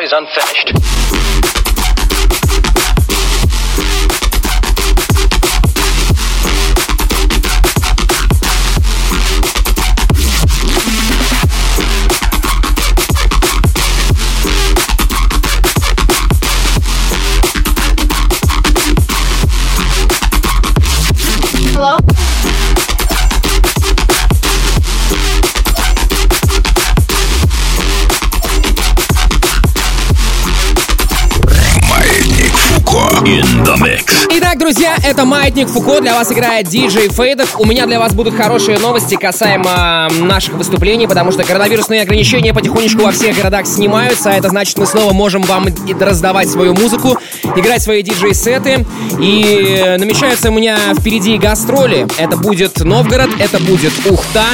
story's 0.00 0.12
unfinished. 0.12 0.99
друзья, 34.70 34.94
это 35.04 35.24
Маятник 35.24 35.66
Фуко. 35.66 36.00
Для 36.00 36.14
вас 36.14 36.30
играет 36.30 36.68
диджей 36.68 37.08
Фейдов. 37.08 37.58
У 37.58 37.64
меня 37.64 37.86
для 37.86 37.98
вас 37.98 38.14
будут 38.14 38.36
хорошие 38.36 38.78
новости 38.78 39.16
касаемо 39.16 40.08
наших 40.20 40.54
выступлений, 40.54 41.08
потому 41.08 41.32
что 41.32 41.42
коронавирусные 41.42 42.02
ограничения 42.02 42.54
потихонечку 42.54 43.02
во 43.02 43.10
всех 43.10 43.34
городах 43.34 43.66
снимаются, 43.66 44.30
а 44.30 44.34
это 44.34 44.48
значит, 44.48 44.78
мы 44.78 44.86
снова 44.86 45.12
можем 45.12 45.42
вам 45.42 45.66
раздавать 45.98 46.48
свою 46.48 46.74
музыку, 46.74 47.18
играть 47.56 47.82
свои 47.82 48.04
диджей-сеты. 48.04 48.86
И 49.20 49.96
намечаются 49.98 50.50
у 50.50 50.52
меня 50.52 50.78
впереди 50.96 51.36
гастроли. 51.36 52.06
Это 52.16 52.36
будет 52.36 52.78
Новгород, 52.78 53.30
это 53.40 53.58
будет 53.58 53.92
Ухта, 54.08 54.44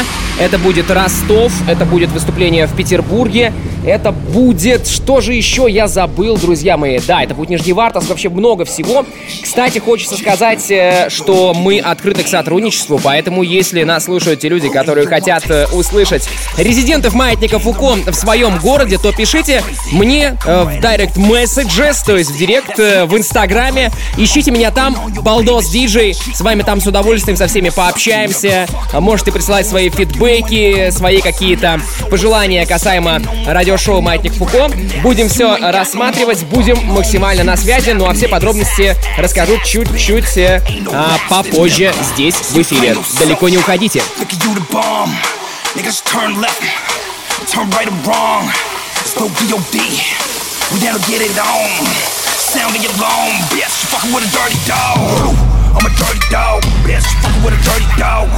это 0.40 0.56
будет 0.56 0.90
Ростов, 0.90 1.52
это 1.68 1.84
будет 1.84 2.10
выступление 2.10 2.66
в 2.66 2.74
Петербурге. 2.74 3.52
Это 3.86 4.10
будет... 4.10 4.88
Что 4.88 5.20
же 5.20 5.32
еще 5.32 5.66
я 5.68 5.86
забыл, 5.86 6.36
друзья 6.36 6.76
мои? 6.76 6.98
Да, 6.98 7.22
это 7.22 7.34
будет 7.34 7.50
Нижневартовск, 7.50 8.08
вообще 8.08 8.28
много 8.28 8.64
всего. 8.64 9.06
Кстати, 9.40 9.78
хочется 9.78 10.16
сказать, 10.16 10.68
э, 10.72 11.06
что 11.08 11.54
мы 11.54 11.78
открыты 11.78 12.24
к 12.24 12.28
сотрудничеству, 12.28 12.98
поэтому 13.00 13.44
если 13.44 13.84
нас 13.84 14.04
слушают 14.06 14.40
те 14.40 14.48
люди, 14.48 14.68
которые 14.68 15.06
хотят 15.06 15.48
э, 15.48 15.66
услышать 15.72 16.28
резидентов 16.58 17.14
Маятника 17.14 17.60
Фуко 17.60 18.10
в 18.10 18.14
своем 18.14 18.58
городе, 18.58 18.98
то 18.98 19.12
пишите 19.12 19.62
мне 19.92 20.36
э, 20.44 20.62
в 20.64 20.80
Direct 20.80 21.14
Messages, 21.14 21.98
то 22.04 22.16
есть 22.16 22.32
в 22.32 22.36
Директ, 22.36 22.76
в 22.78 23.16
Инстаграме. 23.16 23.92
Ищите 24.16 24.50
меня 24.50 24.72
там, 24.72 24.96
Балдос 25.22 25.68
Диджей. 25.68 26.14
С 26.14 26.40
вами 26.40 26.62
там 26.62 26.80
с 26.80 26.86
удовольствием 26.88 27.36
со 27.36 27.46
всеми 27.46 27.68
пообщаемся. 27.68 28.66
Можете 28.92 29.30
присылать 29.30 29.68
свои 29.68 29.90
фидбэки, 29.90 30.90
свои 30.90 31.20
какие-то 31.20 31.80
пожелания 32.10 32.66
касаемо 32.66 33.20
радиошоу 33.76 34.00
«Маятник 34.00 34.32
Фуко». 34.34 34.70
Будем 35.02 35.28
все 35.28 35.56
рассматривать, 35.56 36.44
будем 36.44 36.78
максимально 36.86 37.44
на 37.44 37.56
связи. 37.56 37.90
Ну 37.90 38.06
а 38.06 38.14
все 38.14 38.26
подробности 38.26 38.96
расскажу 39.18 39.58
чуть-чуть 39.64 40.38
а, 40.38 41.18
попозже 41.28 41.92
здесь, 42.14 42.36
в 42.36 42.62
эфире. 42.62 42.96
Далеко 43.18 43.48
не 43.50 43.58
уходите. 43.58 44.02
I'm 55.76 55.84
a 55.84 55.90
dirty 55.90 56.24
dog, 56.30 56.62
bitch. 56.86 57.04
Fucking 57.20 57.44
with 57.44 57.52
a 57.52 57.62
dirty 57.68 57.86
dog. 58.00 58.28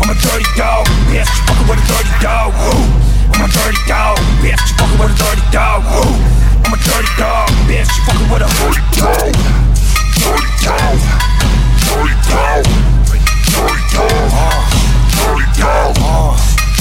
I'm 0.00 0.10
a 0.10 0.14
dirty 0.20 0.44
dog, 0.54 0.84
bitch. 1.08 1.30
Fucking 1.46 1.66
with 1.66 1.78
a 1.78 1.86
dirty 1.88 2.12
dog. 2.20 2.97
I'm 3.38 3.44
a 3.44 3.52
dirty 3.52 3.78
dog, 3.86 4.18
bitch. 4.42 4.58
You 4.66 4.74
Fucking 4.74 4.98
with 4.98 5.12
a 5.12 5.18
dirty 5.22 5.46
dog. 5.52 5.86
I'm 5.86 6.72
a 6.72 6.76
dirty 6.76 7.06
dog, 7.16 7.48
bitch. 7.70 7.86
You 7.86 8.02
Fucking 8.02 8.26
with 8.34 8.42
a 8.42 8.50
dirty 8.58 8.82
dog. 8.98 9.30
Dirty 10.18 10.50
dog. 10.66 10.98
Dirty 11.86 12.18
dog. 12.26 12.66
Dirty 13.06 13.78
dog. 13.94 14.26
Dirty 15.14 15.46
dog. 15.54 15.94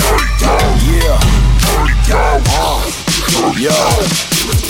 Dirty 0.01 0.33
dog. 0.41 0.73
Yeah. 0.81 1.21
Dirty 1.61 1.93
dog. 2.09 2.41
Yo. 3.59 4.66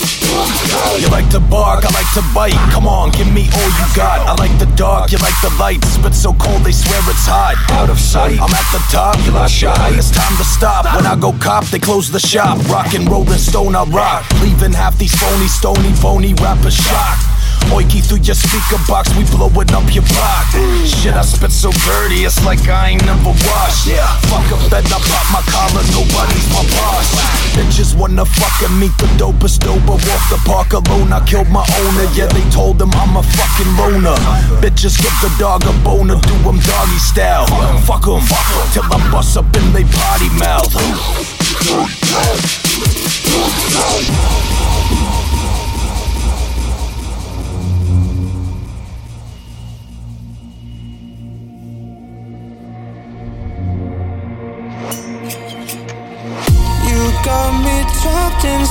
You 1.00 1.08
like 1.10 1.30
to 1.30 1.40
bark, 1.40 1.86
I 1.86 1.92
like 1.94 2.12
to 2.18 2.24
bite. 2.34 2.58
Come 2.72 2.88
on, 2.88 3.12
give 3.12 3.32
me 3.32 3.48
all 3.54 3.70
you 3.80 3.88
got. 3.96 4.26
I 4.26 4.34
like 4.36 4.58
the 4.60 4.66
dark, 4.76 5.12
you 5.12 5.18
like 5.20 5.38
the 5.42 5.54
light. 5.60 5.84
Spit 5.86 6.14
so 6.14 6.34
cold, 6.34 6.64
they 6.64 6.72
swear 6.72 7.00
it's 7.06 7.26
hot. 7.26 7.56
Out 7.72 7.90
of 7.90 8.00
sight, 8.00 8.40
I'm 8.42 8.50
at 8.50 8.68
the 8.74 8.82
top, 8.92 9.16
you 9.26 9.32
lost 9.32 9.54
shy. 9.54 9.90
It's 9.94 10.12
time 10.12 10.36
to 10.38 10.44
stop. 10.44 10.86
When 10.96 11.06
I 11.06 11.16
go 11.16 11.34
cop, 11.40 11.66
they 11.66 11.80
close 11.80 12.10
the 12.12 12.20
shop. 12.20 12.58
Rock 12.70 12.94
and 12.94 13.10
rollin' 13.10 13.38
stone, 13.38 13.76
I 13.76 13.84
rock. 13.86 14.26
Leaving 14.42 14.74
half 14.74 14.98
these 14.98 15.16
phony, 15.16 15.48
stony, 15.48 15.94
phony 15.94 16.34
rappers 16.36 16.76
shocked. 16.76 17.24
Oiki 17.72 18.00
through 18.02 18.24
your 18.24 18.36
speaker 18.36 18.80
box, 18.88 19.12
we 19.16 19.24
blowing 19.28 19.72
up 19.76 19.88
your 19.94 20.04
block. 20.08 20.48
Shit, 20.88 21.14
I 21.14 21.22
spit 21.22 21.52
so 21.52 21.72
dirty, 21.86 22.24
it's 22.24 22.44
like 22.46 22.68
I 22.68 22.96
ain't 22.96 23.06
never 23.06 23.32
washed. 23.32 23.88
Yeah, 23.88 24.08
fuck 24.32 24.48
a 24.52 24.58
bed, 24.70 24.86
I 24.88 25.00
pop 25.00 25.26
my 25.36 25.42
collar, 25.52 25.84
nobody's 25.92 26.48
my 26.56 26.64
boss. 26.76 27.12
Bitches 27.56 27.98
wanna 27.98 28.26
fucking 28.26 28.80
meet 28.80 28.96
the 28.98 29.08
dopest 29.20 29.60
doper. 29.60 30.00
Walk 30.00 30.24
the 30.30 30.40
park 30.46 30.74
alone, 30.74 31.12
I 31.12 31.20
killed 31.26 31.50
my 31.50 31.66
owner. 31.84 32.08
Yeah, 32.16 32.28
they 32.28 32.44
told 32.50 32.82
him 32.82 32.92
I'm 32.94 33.18
a 33.18 33.24
fucking 33.24 33.72
loner. 33.76 34.16
Bitches 34.64 34.96
give 35.02 35.16
the 35.22 35.34
dog 35.38 35.64
a 35.66 35.74
boner, 35.84 36.20
do 36.22 36.36
them 36.44 36.60
doggy 36.60 37.00
style. 37.00 37.48
Fuck 37.84 38.08
em, 38.08 38.24
till 38.72 38.88
I 38.88 38.98
bust 39.12 39.38
up 39.38 39.46
in 39.56 39.74
they 39.74 39.84
potty 39.84 40.30
mouth. 40.40 40.72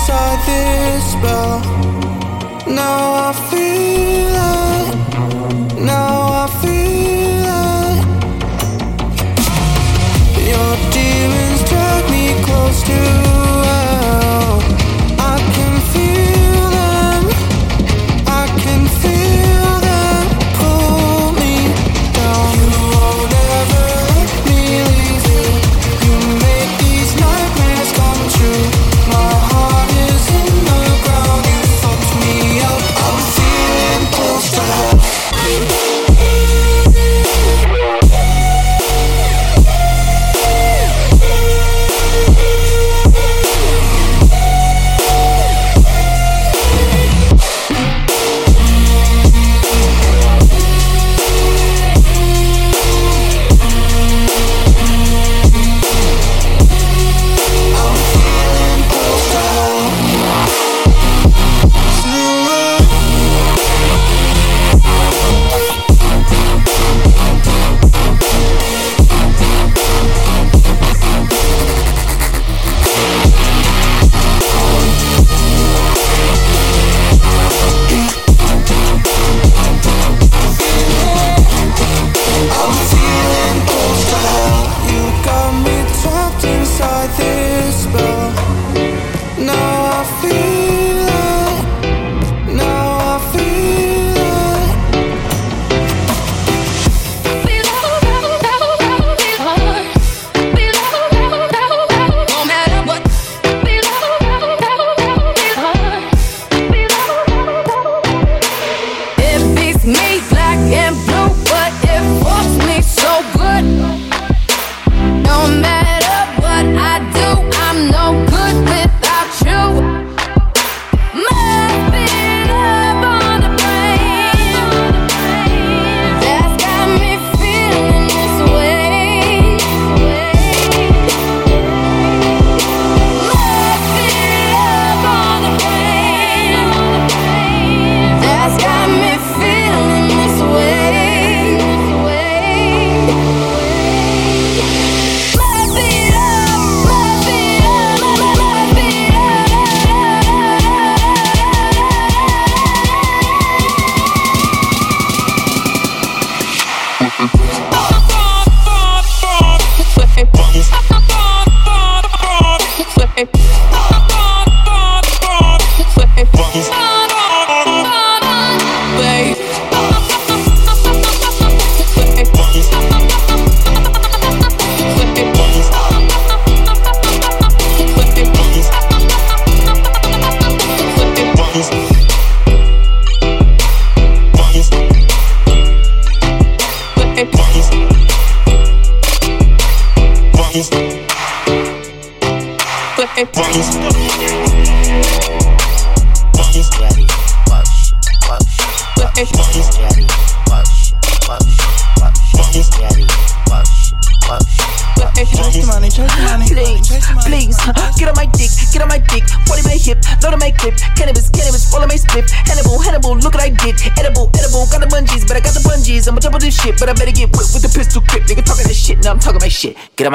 Inside 0.09 0.39
this 0.47 1.03
spell. 1.13 1.61
Now 2.73 3.29
I 3.29 3.33
feel 3.51 4.37
it. 4.55 4.95
Now 5.85 6.45
I 6.45 6.47
feel 6.63 7.47
it. 7.65 7.99
Your 10.53 10.77
demons 10.93 11.63
drag 11.69 12.03
me 12.11 12.25
close 12.45 12.83
to. 12.85 13.26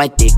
might 0.01 0.17
dick. 0.17 0.30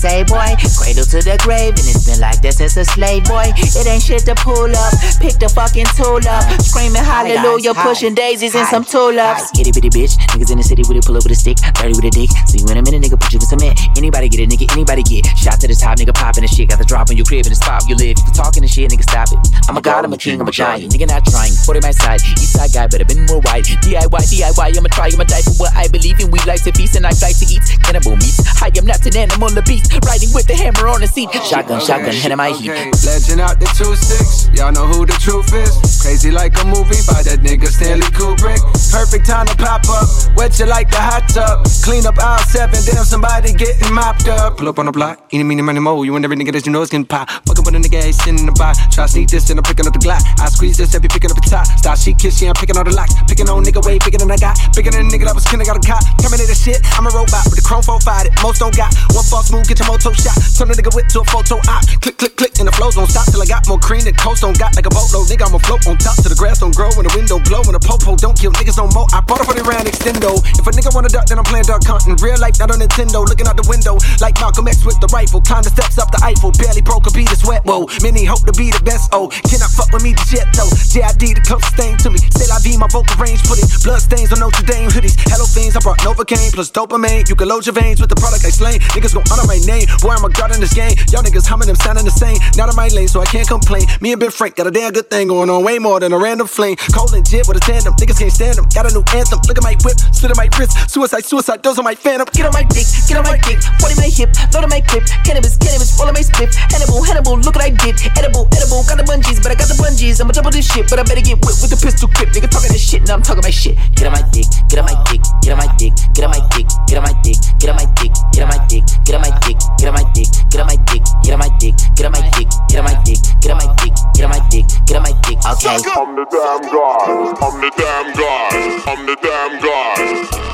Say, 0.00 0.24
boy. 0.24 0.56
Cradle 0.80 1.04
to 1.04 1.20
the 1.20 1.36
grave, 1.44 1.76
and 1.76 1.84
it's 1.84 2.08
been 2.08 2.20
like 2.24 2.40
that 2.40 2.56
since 2.56 2.76
a 2.80 2.84
slave 2.88 3.28
boy. 3.28 3.52
It 3.52 3.84
ain't 3.84 4.00
shit 4.00 4.24
to 4.24 4.34
pull 4.40 4.72
up, 4.72 4.92
pick 5.20 5.36
the 5.36 5.52
fucking 5.52 5.92
tool 5.92 6.24
up, 6.24 6.44
screaming 6.64 7.04
hallelujah, 7.04 7.76
Hi. 7.76 7.84
pushing 7.84 8.16
daisies 8.16 8.56
and 8.56 8.66
some 8.72 8.84
tulips. 8.84 9.52
Itty 9.60 9.70
bitty 9.76 9.92
bitch, 9.92 10.16
niggas 10.32 10.48
in 10.48 10.56
the 10.56 10.64
city 10.64 10.82
with 10.88 10.96
it, 10.96 11.04
pull 11.04 11.20
up 11.20 11.24
with 11.28 11.36
a 11.36 11.38
stick, 11.38 11.60
dirty 11.76 11.92
with 11.92 12.08
a 12.08 12.12
dick. 12.16 12.32
See 12.48 12.64
you 12.64 12.66
in 12.72 12.80
a 12.80 12.82
minute, 12.82 13.04
nigga, 13.04 13.20
put 13.20 13.28
you 13.36 13.38
in 13.38 13.44
cement. 13.44 13.76
Anybody 14.00 14.32
get 14.32 14.40
it, 14.40 14.48
nigga, 14.48 14.72
anybody 14.72 15.04
get. 15.04 15.28
Shot 15.36 15.60
to 15.60 15.68
the 15.68 15.76
top, 15.76 16.00
nigga, 16.00 16.16
popping 16.16 16.48
the 16.48 16.50
shit. 16.50 16.72
Got 16.72 16.80
the 16.80 16.88
drop 16.88 17.12
on 17.12 17.20
your 17.20 17.28
crib 17.28 17.44
in 17.44 17.52
the 17.52 17.60
spot 17.60 17.84
you 17.84 17.94
live. 17.94 18.16
If 18.16 18.24
you 18.24 18.32
talking 18.32 18.64
the 18.64 18.70
shit, 18.72 18.88
nigga, 18.88 19.04
stop 19.04 19.28
it. 19.28 19.40
I'm 19.68 19.76
a 19.76 19.84
god, 19.84 20.08
I'm 20.08 20.12
a 20.12 20.18
king, 20.18 20.40
I'm 20.40 20.48
a 20.48 20.54
giant. 20.54 20.88
Nigga, 20.96 21.12
not 21.12 21.28
trying. 21.28 21.52
40 21.52 21.84
my 21.84 21.92
side, 21.92 22.24
east 22.40 22.56
side 22.56 22.72
guy, 22.72 22.86
better 22.88 23.04
been 23.04 23.28
more 23.28 23.44
wide. 23.44 23.68
DIY, 23.84 24.08
DIY, 24.08 24.68
I'ma 24.80 24.88
try, 24.88 25.12
I'ma 25.12 25.28
die 25.28 25.44
for 25.44 25.54
what 25.60 25.72
I 25.76 25.88
believe 25.92 26.16
in. 26.24 26.32
We 26.32 26.40
like 26.48 26.64
to 26.64 26.72
feast 26.72 26.96
and 26.96 27.04
I 27.04 27.12
like 27.20 27.36
to 27.36 27.46
eat 27.52 27.60
cannibal 27.84 28.16
meat. 28.16 28.32
I 28.64 28.72
am 28.80 28.88
not 28.88 29.04
an 29.04 29.16
animal, 29.16 29.52
a 29.52 29.62
beast, 29.62 29.89
riding 30.06 30.30
with 30.32 30.46
the 30.46 30.54
hammer 30.54 30.86
on 30.86 31.00
the 31.00 31.06
seat. 31.06 31.28
Oh, 31.34 31.42
shotgun, 31.42 31.80
shotgun, 31.80 32.14
head 32.14 32.32
of 32.32 32.38
my 32.38 32.50
heat. 32.50 32.70
Okay, 32.70 32.90
legend 33.02 33.40
out 33.40 33.58
the 33.58 33.66
2-6, 33.74 34.56
y'all 34.56 34.70
know 34.70 34.86
who 34.86 35.06
the 35.06 35.16
truth 35.18 35.50
is. 35.52 35.74
Crazy 36.00 36.30
like 36.30 36.54
a 36.62 36.64
movie 36.64 37.02
by 37.10 37.22
that 37.26 37.40
nigga 37.42 37.66
Stanley 37.66 38.06
Kubrick. 38.14 38.60
Perfect 38.90 39.26
time 39.26 39.46
to 39.46 39.56
pop 39.56 39.82
up, 39.90 40.06
wet 40.36 40.58
you 40.58 40.66
like 40.66 40.90
the 40.90 41.00
hot 41.00 41.26
tub. 41.28 41.66
Clean 41.82 42.06
up 42.06 42.18
aisle 42.18 42.38
7, 42.46 42.70
damn 42.86 43.04
somebody 43.04 43.52
getting 43.52 43.92
mopped 43.92 44.28
up. 44.28 44.56
Pull 44.56 44.68
up 44.68 44.78
on 44.78 44.86
the 44.86 44.92
block, 44.92 45.20
eeny, 45.32 45.44
meeny, 45.44 45.62
money, 45.62 45.80
mo. 45.80 46.02
You 46.02 46.14
and 46.16 46.24
every 46.24 46.36
nigga 46.36 46.52
that 46.52 46.66
you 46.66 46.72
know 46.72 46.82
is 46.82 46.90
getting 46.90 47.06
pop. 47.06 47.28
Fucking 47.46 47.64
with 47.64 47.74
a 47.74 47.78
nigga, 47.78 48.02
ain't 48.04 48.14
sitting 48.14 48.38
in 48.38 48.46
the 48.46 48.52
box. 48.52 48.78
Try 48.94 49.06
sneak 49.06 49.28
this 49.28 49.50
and 49.50 49.58
I'm 49.58 49.64
picking 49.64 49.86
up 49.86 49.92
the 49.92 49.98
Glock. 49.98 50.22
I 50.38 50.48
squeeze 50.48 50.76
this, 50.76 50.94
every 50.94 51.08
picking 51.08 51.30
up 51.30 51.36
the 51.36 51.48
top. 51.48 51.66
Style 51.78 51.96
she 51.96 52.14
kiss, 52.14 52.40
yeah, 52.40 52.50
I'm 52.50 52.54
picking 52.54 52.76
all 52.76 52.84
the 52.84 52.94
locks. 52.94 53.14
Picking 53.28 53.48
on 53.48 53.64
nigga 53.64 53.84
way 53.84 53.98
bigger 53.98 54.18
than 54.18 54.30
I 54.30 54.36
got. 54.36 54.56
Bigger 54.74 54.90
than 54.90 55.06
a 55.06 55.10
nigga 55.10 55.24
that 55.26 55.34
was 55.34 55.44
killing, 55.44 55.66
got 55.66 55.76
a 55.76 55.84
cop. 55.84 56.02
Terminator 56.20 56.54
shit, 56.54 56.80
I'm 56.96 57.06
a 57.06 57.10
robot 57.10 57.44
with 57.48 57.56
the 57.56 57.64
chrome 57.64 57.82
4 57.82 58.00
fired. 58.00 58.28
Most 58.42 58.60
don't 58.60 58.76
got 58.76 58.94
one 59.12 59.24
false 59.24 59.50
move, 59.52 59.66
get 59.66 59.79
your 59.80 59.88
moto 59.88 60.12
shot. 60.12 60.36
Turn 60.52 60.68
a 60.68 60.76
nigga 60.76 60.92
whip 60.92 61.08
to 61.16 61.24
a 61.24 61.26
photo 61.32 61.56
op. 61.72 61.82
Click, 62.04 62.20
click, 62.20 62.36
click, 62.36 62.52
and 62.60 62.68
the 62.68 62.74
flows 62.76 62.94
don't 63.00 63.08
stop 63.08 63.24
till 63.32 63.40
I 63.40 63.48
got 63.48 63.64
more 63.64 63.80
cream 63.80 64.04
than 64.04 64.12
coast 64.20 64.44
don't 64.44 64.56
got 64.60 64.76
like 64.76 64.84
a 64.84 64.92
boatload. 64.92 65.32
Nigga, 65.32 65.48
I'ma 65.48 65.58
float 65.64 65.88
on 65.88 65.96
top 65.96 66.20
till 66.20 66.28
the 66.28 66.36
grass 66.36 66.60
don't 66.60 66.76
grow 66.76 66.92
and 66.92 67.08
the 67.08 67.14
window 67.16 67.40
blow 67.40 67.64
and 67.64 67.72
the 67.72 67.80
popo 67.80 68.14
don't 68.20 68.36
kill 68.36 68.52
niggas 68.60 68.76
no 68.76 68.92
more. 68.92 69.08
I 69.16 69.24
bought 69.24 69.40
it 69.40 69.48
for 69.48 69.56
the 69.56 69.64
round 69.64 69.88
extendo. 69.88 70.36
If 70.60 70.68
a 70.68 70.72
nigga 70.76 70.92
wanna 70.92 71.08
duck, 71.08 71.26
then 71.26 71.40
I'm 71.40 71.48
playing 71.48 71.64
duck 71.64 71.80
hunting. 71.88 72.20
Real 72.20 72.36
life, 72.36 72.60
not 72.60 72.68
on 72.68 72.78
Nintendo. 72.84 73.24
Looking 73.24 73.48
out 73.48 73.56
the 73.56 73.64
window 73.64 73.96
like 74.20 74.36
Malcolm 74.36 74.68
X 74.68 74.84
with 74.84 75.00
the 75.00 75.08
rifle. 75.08 75.40
Climb 75.40 75.64
the 75.64 75.72
steps 75.72 75.96
up 75.96 76.12
the 76.12 76.20
Eiffel. 76.20 76.52
Barely 76.60 76.84
broke 76.84 77.08
a 77.08 77.12
beat 77.16 77.32
of 77.32 77.40
sweat. 77.40 77.64
Whoa, 77.64 77.88
many 78.04 78.28
hope 78.28 78.44
to 78.44 78.52
be 78.52 78.68
the 78.68 78.84
best. 78.84 79.08
Oh, 79.16 79.32
cannot 79.48 79.72
fuck 79.72 79.88
with 79.96 80.04
me 80.04 80.12
the 80.12 80.24
jet 80.28 80.48
though. 80.52 80.68
JID 80.92 81.40
the 81.40 81.42
closest 81.46 81.72
thing 81.80 81.96
to 82.04 82.12
me. 82.12 82.20
Say 82.36 82.44
la 82.52 82.60
vie, 82.60 82.76
my 82.76 82.88
vocal 82.92 83.16
range. 83.16 83.40
Put 83.48 83.56
it 83.62 83.68
blood 83.80 84.04
stains 84.04 84.28
on 84.32 84.44
Notre 84.44 84.64
Dame 84.68 84.92
hoodies. 84.92 85.16
Hello 85.32 85.48
things, 85.48 85.72
I 85.76 85.80
brought 85.80 86.02
Novocaine 86.04 86.52
plus 86.52 86.68
dopamine. 86.68 87.24
You 87.28 87.36
can 87.38 87.48
load 87.48 87.64
your 87.64 87.76
veins 87.76 88.00
with 88.00 88.12
the 88.12 88.18
product 88.20 88.44
I 88.44 88.52
slain. 88.52 88.82
Niggas 88.92 89.16
gon' 89.16 89.24
honor 89.32 89.48
my 89.48 89.56
name. 89.64 89.69
Boy, 90.02 90.16
I'm 90.16 90.24
a 90.24 90.30
god 90.30 90.54
in 90.54 90.60
this 90.60 90.74
game. 90.74 90.96
Y'all 91.12 91.22
niggas 91.22 91.46
humming 91.46 91.68
them 91.68 91.76
sounding 91.76 92.04
the 92.04 92.10
same. 92.10 92.36
Not 92.56 92.68
in 92.70 92.76
my 92.76 92.88
lane, 92.88 93.08
so 93.08 93.20
I 93.20 93.26
can't 93.26 93.46
complain. 93.46 93.86
Me 94.00 94.12
and 94.12 94.20
Ben 94.20 94.30
Frank 94.30 94.56
got 94.56 94.66
a 94.66 94.70
damn 94.70 94.92
good 94.92 95.08
thing 95.10 95.28
going 95.28 95.50
on. 95.50 95.62
Way 95.62 95.78
more 95.78 96.00
than 96.00 96.12
a 96.12 96.18
random 96.18 96.46
flame. 96.46 96.76
Cold 96.94 97.14
and 97.14 97.26
jit 97.26 97.46
with 97.46 97.56
a 97.56 97.60
tandem. 97.60 97.94
Niggas 97.94 98.18
can't 98.18 98.32
stand 98.32 98.58
them. 98.58 98.66
Got 98.74 98.90
a 98.90 98.92
new 98.92 99.04
anthem. 99.14 99.38
Look 99.46 99.58
at 99.58 99.64
my 99.64 99.76
whip. 99.84 99.98
Slit 100.10 100.30
at 100.30 100.36
my 100.36 100.48
wrist. 100.58 100.74
Suicide, 100.90 101.24
suicide. 101.24 101.62
Those 101.62 101.78
are 101.78 101.84
my 101.84 101.94
phantom. 101.94 102.26
Get 102.40 102.46
on 102.46 102.52
my 102.52 102.64
dick, 102.64 102.86
get 103.06 103.20
on 103.20 103.24
my 103.28 103.36
dick, 103.36 103.60
40 103.84 104.00
my 104.00 104.08
hip, 104.08 104.32
load 104.54 104.64
on 104.64 104.70
my 104.72 104.80
clip, 104.80 105.04
cannabis, 105.28 105.60
cannabis, 105.60 105.92
roll 106.00 106.08
on 106.08 106.14
my 106.14 106.24
split, 106.24 106.54
Hannibal, 106.72 107.02
Hannibal, 107.04 107.36
look 107.36 107.54
what 107.54 107.64
I 107.64 107.68
did, 107.68 108.00
edible, 108.16 108.48
edible, 108.56 108.80
got 108.88 108.96
the 108.96 109.04
bungees, 109.04 109.42
but 109.44 109.52
I 109.52 109.56
got 109.60 109.68
the 109.68 109.76
bungees, 109.76 110.24
I'ma 110.24 110.32
double 110.32 110.50
this 110.50 110.64
shit, 110.64 110.88
but 110.88 110.98
I 110.98 111.04
better 111.04 111.20
get 111.20 111.36
whipped 111.44 111.60
with 111.60 111.68
the 111.68 111.76
pistol 111.76 112.08
grip, 112.16 112.32
nigga 112.32 112.48
talking 112.48 112.72
this 112.72 112.80
shit, 112.80 113.04
now 113.04 113.20
I'm 113.20 113.22
talking 113.22 113.44
my 113.44 113.52
shit. 113.52 113.76
On 113.76 113.92
get 113.92 114.08
on 114.08 114.16
my 114.16 114.24
dick, 114.32 114.48
get 114.72 114.80
on 114.80 114.88
my 114.88 114.96
dick, 115.04 115.20
get 115.44 115.52
on 115.52 115.60
my 115.60 115.68
dick, 115.76 115.92
get 116.16 116.24
on 116.24 116.32
my 116.32 116.40
dick, 116.48 116.64
get 116.88 116.96
on 116.96 117.04
my 117.04 117.12
dick, 117.20 117.36
get 117.60 117.68
on 117.68 117.76
my 117.76 117.84
dick, 118.00 118.12
get 118.32 118.40
on 118.40 118.48
my 118.48 118.60
dick, 118.72 118.84
get 119.04 119.14
on 119.14 119.20
my 119.20 119.32
dick, 119.44 119.58
get 119.78 119.88
on 119.88 119.94
my 119.94 120.04
dick, 120.12 120.28
get 120.50 120.60
on 120.60 120.66
my 120.66 120.76
dick, 120.86 121.02
get 121.22 121.32
on 121.32 121.38
my 121.38 121.48
dick, 121.58 121.74
get 121.96 122.06
on 122.06 122.12
my 122.12 122.22
dick, 122.36 122.48
get 122.68 122.80
on 122.80 122.84
my 122.84 122.94
dick, 123.04 123.18
get 123.40 123.52
on 123.52 123.58
my 123.58 123.68
dick, 123.80 123.94
get 124.14 124.24
on 124.24 124.30
my 124.30 124.40
dick, 124.50 124.64
get 124.86 124.96
on 124.96 125.02
my 125.02 125.12
dick. 125.24 125.38
okay. 125.38 125.78
I'm 125.90 126.16
the 126.16 126.26
damn 126.30 126.62
god. 126.72 127.36
I'm 127.42 127.60
the 127.60 127.70
damn 127.76 128.12
god. 128.16 128.52
I'm 128.88 129.06
the 129.06 129.16
damn 129.20 129.60
god. 129.60 130.50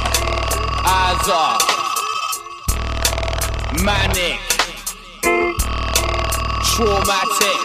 Eyes 0.87 1.29
off. 1.29 1.77
Manic. 3.85 4.41
Traumatic. 6.65 7.61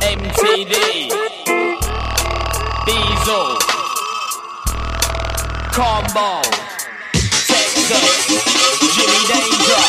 MTD. 0.00 1.10
Diesel. 2.86 3.58
Combo. 5.72 6.67
Texas. 7.88 8.44
Jimmy 8.92 9.20
Danger. 9.24 9.80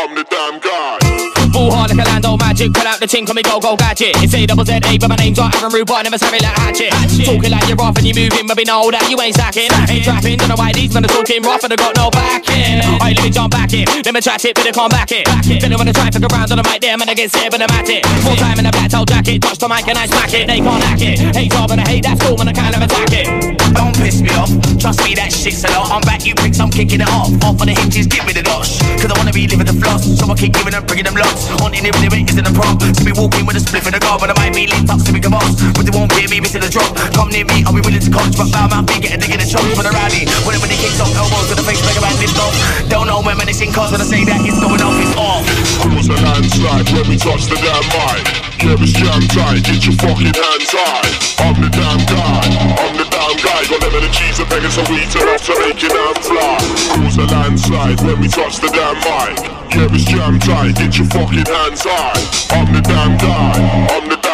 I'm 0.00 0.16
the 0.16 0.24
damn 0.24 0.56
god. 0.64 1.04
Ball 1.52 1.68
hard 1.68 1.92
like 1.92 2.00
a 2.00 2.08
Lando 2.08 2.40
magic, 2.40 2.72
pull 2.72 2.88
out 2.88 3.00
the 3.00 3.06
ting, 3.06 3.28
call 3.28 3.36
me 3.36 3.44
go 3.44 3.60
go 3.60 3.76
gadget. 3.76 4.16
It's 4.24 4.32
A 4.32 4.48
double 4.48 4.64
Z 4.64 4.80
A, 4.80 4.96
but 4.96 5.12
my 5.12 5.16
name's 5.20 5.36
not 5.36 5.52
Aaron 5.60 5.72
Rude, 5.76 5.84
but 5.84 6.00
I 6.00 6.08
never 6.08 6.16
savvy 6.16 6.40
like 6.40 6.56
hatchet. 6.56 6.88
Talking 7.20 7.52
like 7.52 7.68
you're 7.68 7.80
off 7.84 8.00
and 8.00 8.08
you're 8.08 8.16
moving, 8.16 8.48
but 8.48 8.56
we 8.56 8.64
know 8.64 8.88
that 8.88 9.04
you 9.12 9.20
ain't 9.20 9.36
stacking. 9.36 9.68
Ain't 9.68 10.08
trapping, 10.08 10.40
don't 10.40 10.48
know 10.48 10.56
why 10.56 10.72
these 10.72 10.88
men 10.96 11.04
are 11.04 11.12
talking 11.12 11.44
rough 11.44 11.64
and 11.68 11.72
I 11.72 11.76
got 11.76 11.92
no 12.00 12.08
backing. 12.08 12.80
Alright, 12.96 13.12
let 13.12 13.20
me 13.20 13.28
jump 13.28 13.52
back 13.52 13.76
in, 13.76 13.84
let 14.00 14.16
me 14.16 14.20
chat 14.24 14.40
it, 14.48 14.56
but 14.56 14.64
I 14.64 14.72
can't 14.72 14.88
back 14.88 15.12
it. 15.12 15.60
Then 15.60 15.68
I 15.72 15.76
wanna 15.76 15.92
try 15.92 16.08
and 16.08 16.16
fuck 16.16 16.32
around 16.32 16.48
on 16.48 16.56
the 16.56 16.64
mic 16.64 16.80
there, 16.80 16.96
man, 16.96 17.12
I 17.12 17.14
get 17.14 17.28
scared, 17.28 17.52
but 17.52 17.60
I'm 17.60 17.68
at 17.76 17.92
it. 17.92 18.08
Full 18.24 18.40
time 18.40 18.56
in 18.56 18.64
a 18.64 18.72
black 18.72 18.88
toe 18.88 19.04
jacket, 19.04 19.44
touch 19.44 19.60
the 19.60 19.68
mic 19.68 19.84
and 19.84 20.00
I 20.00 20.08
smack 20.08 20.32
it. 20.32 20.48
They 20.48 20.64
can't 20.64 20.80
hack 20.80 21.00
it. 21.04 21.20
Hate 21.36 21.52
job 21.52 21.68
and 21.76 21.80
I 21.80 21.84
hate 21.84 22.08
that 22.08 22.16
storm 22.24 22.40
and 22.40 22.48
I 22.48 22.56
can't 22.56 22.72
ever 22.72 22.88
attack 22.88 23.12
it. 23.12 23.65
Don't 23.76 23.94
piss 23.96 24.20
me 24.24 24.32
off, 24.40 24.50
trust 24.80 25.04
me, 25.04 25.14
that 25.14 25.30
shit's 25.32 25.62
a 25.64 25.70
lot. 25.76 25.92
I'm 25.92 26.02
back, 26.02 26.24
you 26.24 26.34
pricks, 26.34 26.58
I'm 26.58 26.72
kicking 26.72 27.04
it 27.04 27.10
off. 27.12 27.28
Off 27.44 27.60
on 27.60 27.68
the 27.68 27.76
hinges, 27.76 28.08
give 28.08 28.24
me 28.24 28.32
the 28.32 28.42
dosh. 28.42 28.80
Cause 28.96 29.12
I 29.12 29.16
wanna 29.20 29.36
be 29.36 29.46
living 29.46 29.68
the 29.68 29.76
floss, 29.76 30.04
so 30.04 30.24
I 30.26 30.34
keep 30.34 30.56
giving 30.56 30.72
them, 30.72 30.84
bringing 30.88 31.04
them 31.04 31.16
lots. 31.16 31.48
On 31.60 31.72
any 31.72 31.92
lyric 32.00 32.28
isn't 32.32 32.46
a 32.46 32.52
prop. 32.56 32.80
To 32.80 33.02
be 33.04 33.12
walking 33.12 33.44
with 33.44 33.60
a 33.60 33.62
spliff 33.62 33.84
in 33.84 33.92
the 33.92 34.00
car, 34.00 34.16
but 34.18 34.32
I 34.32 34.36
might 34.40 34.56
be 34.56 34.66
lit 34.66 34.88
up, 34.88 35.00
so 35.00 35.12
we 35.12 35.20
can 35.20 35.30
boss. 35.30 35.54
But 35.76 35.84
they 35.84 35.92
won't 35.92 36.12
hear 36.16 36.28
me, 36.28 36.40
miss 36.40 36.56
the 36.56 36.66
drop. 36.72 36.88
Come 37.12 37.28
near 37.28 37.44
me, 37.44 37.62
I'll 37.68 37.76
be 37.76 37.84
willing 37.84 38.00
to 38.00 38.10
coach, 38.10 38.34
but 38.36 38.48
bow 38.48 38.66
mouth, 38.72 38.88
be 38.88 38.96
getting 38.98 39.20
digging 39.20 39.40
the 39.40 39.48
chokes 39.48 39.72
for 39.76 39.84
the 39.84 39.92
rally. 39.92 40.24
Whenever 40.48 40.66
they 40.66 40.80
kicks 40.80 41.00
off, 41.00 41.12
elbows 41.12 41.52
to 41.52 41.54
the 41.54 41.64
face, 41.66 41.82
make 41.84 41.96
a 41.96 42.02
man 42.02 42.16
lift 42.16 42.36
off. 42.40 42.54
Don't 42.88 43.06
know 43.06 43.20
when 43.20 43.36
menacing 43.36 43.72
cars 43.76 43.92
when 43.92 44.00
I 44.00 44.08
say 44.08 44.24
that 44.24 44.40
it's 44.42 44.58
going 44.58 44.80
off, 44.80 44.96
it's 44.98 45.14
off. 45.14 45.44
Cause 45.84 46.08
the 46.08 46.16
landslide 46.20 46.88
when 46.96 47.06
we 47.12 47.16
touch 47.20 47.46
the 47.46 47.58
damn 47.60 47.84
mic. 47.92 48.24
Yeah, 48.62 48.80
it's 48.80 48.96
jam 48.96 49.20
tight, 49.30 49.62
get 49.62 49.84
your 49.84 49.96
fucking 50.00 50.32
hands 50.32 50.72
high. 50.72 51.10
I'm 51.44 51.54
the 51.60 51.68
damn 51.68 52.00
guy, 52.08 52.40
I'm 52.80 52.96
the 52.96 53.05
damn 53.26 53.36
guy. 53.42 53.66
Got 53.68 53.80
them 53.80 53.94
in 53.94 54.02
the 54.02 54.12
cheese 54.12 54.38
and 54.38 54.48
begging 54.48 54.70
some 54.70 54.86
wheat 54.86 55.14
enough 55.16 55.42
to 55.46 55.54
make 55.58 55.82
it 55.82 55.90
damn 55.90 56.14
fly. 56.22 56.58
Cause 57.02 57.16
a 57.18 57.26
landslide 57.26 58.00
when 58.02 58.20
we 58.20 58.28
touch 58.28 58.58
the 58.58 58.68
damn 58.68 58.96
mic. 59.02 59.38
Yeah, 59.74 59.88
it's 59.90 60.04
jam 60.04 60.38
tight, 60.38 60.76
get 60.76 60.96
your 60.96 61.06
fucking 61.08 61.46
hands 61.46 61.82
high. 61.84 62.56
I'm 62.56 62.72
the 62.72 62.80
damn 62.80 63.18
guy, 63.18 63.88
I'm 63.90 64.08
the 64.08 64.25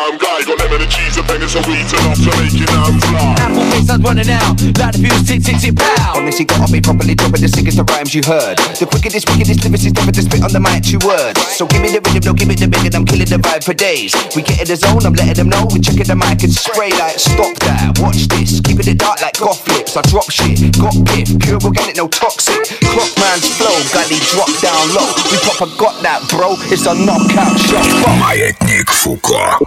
damn 0.41 0.43
guy. 0.43 0.45
Got 0.45 0.57
them 0.59 0.73
in 0.73 0.79
the 0.81 0.87
cheese 0.87 1.17
and 1.17 1.27
begging 1.27 1.47
some 1.47 1.63
wheat 1.69 1.85
enough 1.93 2.17
to 2.17 2.31
make 2.37 2.53
it 2.53 2.67
damn 2.67 2.99
fly. 2.99 3.35
Apple 3.37 3.65
face, 3.71 3.89
I'm 3.89 4.01
running 4.01 4.29
out. 4.29 4.57
Light 4.77 4.93
the 4.93 4.99
fuse, 5.01 5.23
tick, 5.27 5.43
tick, 5.43 5.57
tick, 5.61 5.75
pow. 5.75 6.17
Honestly, 6.17 6.45
got 6.45 6.61
on 6.61 6.71
me 6.71 6.81
properly, 6.81 7.15
dropping 7.15 7.41
the 7.41 7.49
sickest 7.49 7.79
of 7.79 7.89
rhymes 7.89 8.13
you 8.13 8.21
heard. 8.25 8.57
The 8.77 8.85
quickest, 8.85 9.29
wickedest 9.29 9.61
lyricist 9.61 9.97
ever 10.01 10.11
to 10.11 10.21
spit 10.21 10.43
on 10.43 10.51
the 10.51 10.61
mic, 10.61 10.83
two 10.83 10.99
words. 11.05 11.39
So 11.57 11.65
give 11.67 11.81
me 11.81 11.89
the 11.93 12.01
rhythm, 12.01 12.23
no, 12.25 12.33
give 12.33 12.47
me 12.47 12.55
the 12.55 12.67
big, 12.67 12.85
and 12.85 12.95
I'm 12.95 13.05
killing 13.05 13.29
the 13.29 13.37
vibe 13.37 13.63
for 13.63 13.73
days. 13.73 14.13
We 14.35 14.41
get 14.41 14.61
in 14.61 14.67
the 14.67 14.77
zone, 14.77 15.05
I'm 15.05 15.13
letting 15.13 15.37
them 15.37 15.49
know. 15.49 15.67
We 15.69 15.79
checking 15.79 16.07
the 16.07 16.17
mic 16.17 16.41
and 16.43 16.53
spray 16.53 16.91
like, 16.97 17.19
stop 17.19 17.53
that, 17.67 17.99
watch 17.99 18.27
this. 18.31 18.61
Keeping 18.61 18.87
it 18.87 18.97
dark 18.97 19.21
like 19.21 19.37
goth 19.37 19.61
lips. 19.67 19.97
I 19.97 20.01
drop 20.09 20.29
shit, 20.31 20.57
got 20.77 20.95
piff, 21.13 21.29
pure 21.41 21.61
organic, 21.61 21.97
no 21.97 22.07
toxic. 22.07 22.79
Clock 22.93 23.11
man's 23.19 23.47
flow, 23.57 23.75
gully 23.93 24.19
drop 24.33 24.51
down 24.63 24.85
low. 24.95 25.09
We 25.29 25.37
proper 25.45 25.69
got 25.77 25.95
that, 26.03 26.25
bro. 26.29 26.55
It's 26.73 26.85
a 26.87 26.93
knockout 26.95 27.57
shot. 27.59 27.85
Fuck. 28.03 28.17
Маятник 28.17 28.89
Фуко. 28.89 29.59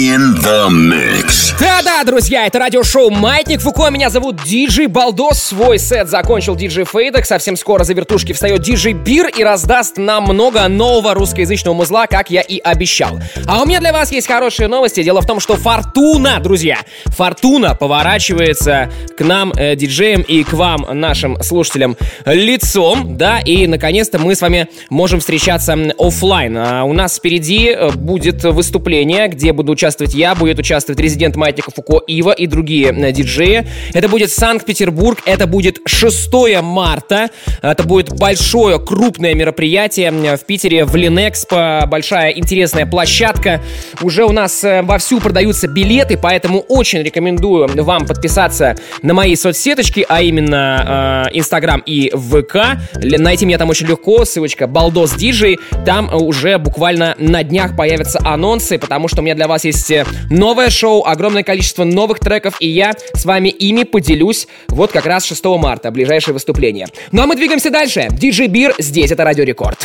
In 0.00 0.34
the 0.36 0.70
mix. 0.70 1.52
Да-да, 1.60 2.02
друзья, 2.04 2.46
это 2.46 2.58
радиошоу 2.58 3.10
«Маятник 3.10 3.60
Фуко». 3.60 3.90
Меня 3.90 4.08
зовут 4.08 4.42
Диджей 4.44 4.86
Балдос. 4.86 5.42
Свой 5.42 5.78
сет 5.78 6.08
закончил 6.08 6.56
Диджей 6.56 6.86
Фейдек. 6.86 7.26
Совсем 7.26 7.54
скоро 7.54 7.84
за 7.84 7.92
вертушки 7.92 8.32
встает 8.32 8.62
Диджей 8.62 8.94
Бир 8.94 9.28
и 9.28 9.44
раздаст 9.44 9.98
нам 9.98 10.24
много 10.24 10.66
нового 10.68 11.12
русскоязычного 11.12 11.74
музла, 11.74 12.06
как 12.06 12.30
я 12.30 12.40
и 12.40 12.58
обещал. 12.60 13.20
А 13.46 13.60
у 13.62 13.66
меня 13.66 13.78
для 13.80 13.92
вас 13.92 14.10
есть 14.10 14.26
хорошие 14.26 14.68
новости. 14.68 15.02
Дело 15.02 15.20
в 15.20 15.26
том, 15.26 15.38
что 15.38 15.56
Фортуна, 15.56 16.40
друзья, 16.40 16.78
Фортуна 17.04 17.74
поворачивается 17.74 18.90
к 19.18 19.20
нам, 19.22 19.52
э, 19.52 19.76
диджеям, 19.76 20.22
и 20.22 20.44
к 20.44 20.54
вам, 20.54 20.86
нашим 20.92 21.42
слушателям, 21.42 21.98
лицом, 22.24 23.18
да, 23.18 23.40
и 23.40 23.66
наконец-то 23.66 24.18
мы 24.18 24.34
с 24.34 24.40
вами 24.40 24.68
можем 24.88 25.20
встречаться 25.20 25.76
офлайн. 25.98 26.56
А 26.56 26.84
у 26.84 26.94
нас 26.94 27.18
впереди 27.18 27.68
э, 27.68 27.90
будет 27.90 28.44
выступление, 28.44 29.28
где 29.28 29.52
буду 29.52 29.74
участвовать 29.80 30.14
я, 30.14 30.34
будет 30.34 30.58
участвовать 30.58 31.00
резидент 31.00 31.36
Маятника 31.36 31.70
Фуко 31.70 32.02
Ива 32.06 32.32
и 32.32 32.46
другие 32.46 32.92
э, 32.92 33.12
диджеи. 33.12 33.66
Это 33.94 34.10
будет 34.10 34.30
Санкт-Петербург, 34.30 35.18
это 35.24 35.46
будет 35.46 35.78
6 35.86 36.30
марта. 36.62 37.30
Это 37.62 37.82
будет 37.84 38.12
большое, 38.12 38.78
крупное 38.78 39.34
мероприятие 39.34 40.10
в 40.10 40.44
Питере, 40.44 40.84
в 40.84 40.94
Линэкспо. 40.94 41.86
Большая 41.86 42.32
интересная 42.32 42.84
площадка. 42.84 43.62
Уже 44.02 44.24
у 44.24 44.32
нас 44.32 44.62
э, 44.64 44.82
вовсю 44.82 45.18
продаются 45.18 45.66
билеты, 45.66 46.18
поэтому 46.18 46.60
очень 46.60 47.02
рекомендую 47.02 47.70
вам 47.82 48.06
подписаться 48.06 48.76
на 49.00 49.14
мои 49.14 49.34
соцсеточки, 49.34 50.04
а 50.06 50.20
именно 50.20 51.24
э, 51.32 51.38
Инстаграм 51.38 51.82
и 51.86 52.10
ВК. 52.10 52.78
Найти 53.02 53.46
меня 53.46 53.56
там 53.56 53.70
очень 53.70 53.86
легко, 53.86 54.26
ссылочка 54.26 54.66
Балдос 54.66 55.14
Диджей. 55.14 55.58
Там 55.86 56.12
уже 56.12 56.58
буквально 56.58 57.14
на 57.18 57.42
днях 57.42 57.76
появятся 57.76 58.20
анонсы, 58.22 58.78
потому 58.78 59.08
что 59.08 59.20
у 59.20 59.24
меня 59.24 59.34
для 59.34 59.48
вас 59.48 59.64
есть 59.64 59.69
э, 59.90 60.04
новое 60.30 60.70
шоу, 60.70 61.04
огромное 61.04 61.42
количество 61.42 61.84
новых 61.84 62.18
треков, 62.18 62.56
и 62.60 62.68
я 62.68 62.92
с 63.14 63.24
вами 63.24 63.48
ими 63.48 63.84
поделюсь 63.84 64.46
вот 64.68 64.92
как 64.92 65.06
раз 65.06 65.24
6 65.24 65.44
марта, 65.58 65.90
ближайшее 65.90 66.34
выступление. 66.34 66.86
Ну 67.12 67.22
а 67.22 67.26
мы 67.26 67.36
двигаемся 67.36 67.70
дальше. 67.70 68.08
Диджей 68.10 68.48
Бир 68.48 68.74
здесь, 68.78 69.10
это 69.10 69.24
Радио 69.24 69.44
Рекорд. 69.44 69.78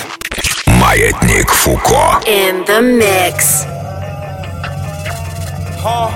Маятник 0.67 1.49
Фуко. 1.49 2.21
In 2.27 2.65
the 2.65 2.81
mix. 2.81 3.65
Huh? 5.81 6.09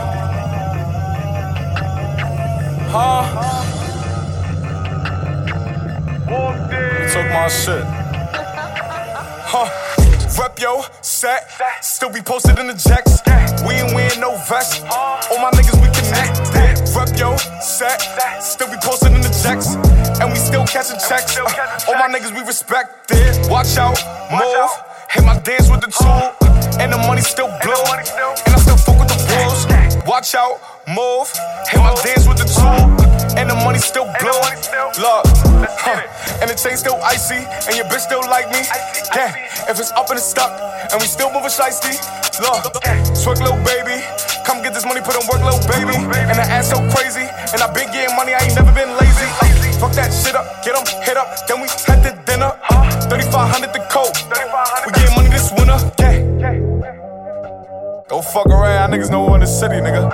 Huh? 2.91 3.23
Took 7.11 7.27
my 7.31 7.47
shit. 7.47 7.83
Huh? 9.51 9.88
Rep 10.39 10.57
yo, 10.57 10.83
set, 11.01 11.51
still 11.81 12.09
be 12.09 12.21
posted 12.21 12.57
in 12.59 12.67
the 12.67 12.73
jacks. 12.73 13.19
We 13.67 13.75
ain't 13.75 13.93
wearing 13.93 14.21
no 14.21 14.37
vest. 14.47 14.81
All 14.87 15.39
my 15.43 15.51
niggas 15.51 15.75
we 15.83 15.91
connected. 15.91 16.79
Rep 16.95 17.11
yo, 17.19 17.35
set, 17.59 17.99
still 18.41 18.71
be 18.71 18.77
posted 18.81 19.11
in 19.11 19.19
the 19.19 19.27
jacks. 19.43 19.75
And 20.21 20.31
we 20.31 20.39
still 20.39 20.65
catching 20.65 20.95
checks. 20.95 21.37
All 21.89 21.95
my 21.95 22.07
niggas 22.07 22.33
we 22.33 22.39
respected. 22.47 23.51
Watch 23.51 23.75
out, 23.75 23.99
move. 24.31 24.71
Hit 25.11 25.25
my 25.25 25.37
dance 25.39 25.69
with 25.69 25.81
the 25.81 25.91
tool. 25.91 26.31
And 26.79 26.93
the 26.93 26.97
money 26.99 27.21
still 27.21 27.51
blow. 27.61 27.83
And 27.91 28.58
Watch 30.19 30.35
out, 30.35 30.59
move. 30.83 31.31
Hit 31.71 31.79
my 31.79 31.95
dance 32.03 32.27
with 32.27 32.43
the 32.43 32.47
tool. 32.51 32.83
And 33.39 33.47
the 33.47 33.55
money 33.63 33.79
still 33.79 34.03
blow. 34.19 34.35
Look, 34.99 35.23
huh. 35.79 36.03
and 36.43 36.51
the 36.51 36.59
chain 36.59 36.75
still 36.75 36.99
icy. 36.99 37.39
And 37.39 37.79
your 37.79 37.87
bitch 37.87 38.03
still 38.03 38.19
like 38.27 38.51
me. 38.51 38.59
Yeah, 39.15 39.31
if 39.71 39.79
it's 39.79 39.95
up 39.95 40.11
and 40.11 40.19
it's 40.19 40.27
stuck. 40.27 40.51
And 40.91 40.99
we 40.99 41.07
still 41.07 41.31
moving 41.31 41.47
shiesty. 41.47 41.95
Look, 42.43 42.67
twerk 43.15 43.39
little 43.39 43.63
baby. 43.63 44.03
Come 44.43 44.59
get 44.59 44.75
this 44.75 44.83
money, 44.83 44.99
put 44.99 45.15
on 45.15 45.23
work, 45.31 45.39
little 45.39 45.63
baby. 45.71 45.95
And 45.95 46.35
the 46.35 46.43
ass 46.51 46.67
so 46.67 46.83
crazy. 46.91 47.23
And 47.55 47.63
I 47.63 47.71
been 47.71 47.87
getting 47.87 48.11
money, 48.19 48.35
I 48.35 48.43
ain't 48.43 48.59
never 48.59 48.75
been 48.75 48.91
lazy. 48.99 49.29
Uh, 49.39 49.47
fuck 49.79 49.95
that 49.95 50.11
shit 50.11 50.35
up, 50.35 50.43
get 50.67 50.75
get 50.75 50.83
'em 50.83 50.83
hit 50.99 51.15
up. 51.15 51.31
Then 51.47 51.63
we 51.63 51.71
head 51.87 52.03
to 52.03 52.11
dinner. 52.27 52.51
3500 53.07 53.71
the 53.71 53.87
coat. 53.87 54.11
We 54.83 54.91
getting 54.99 55.15
money 55.15 55.31
this 55.31 55.47
winter. 55.55 55.79
Yeah. 55.95 56.08
Don't 58.09 58.25
fuck 58.25 58.47
around, 58.47 58.89
niggas 58.89 59.11
know 59.11 59.23
we 59.23 59.35
in 59.35 59.41
the 59.41 59.45
city, 59.45 59.75
nigga. 59.75 60.09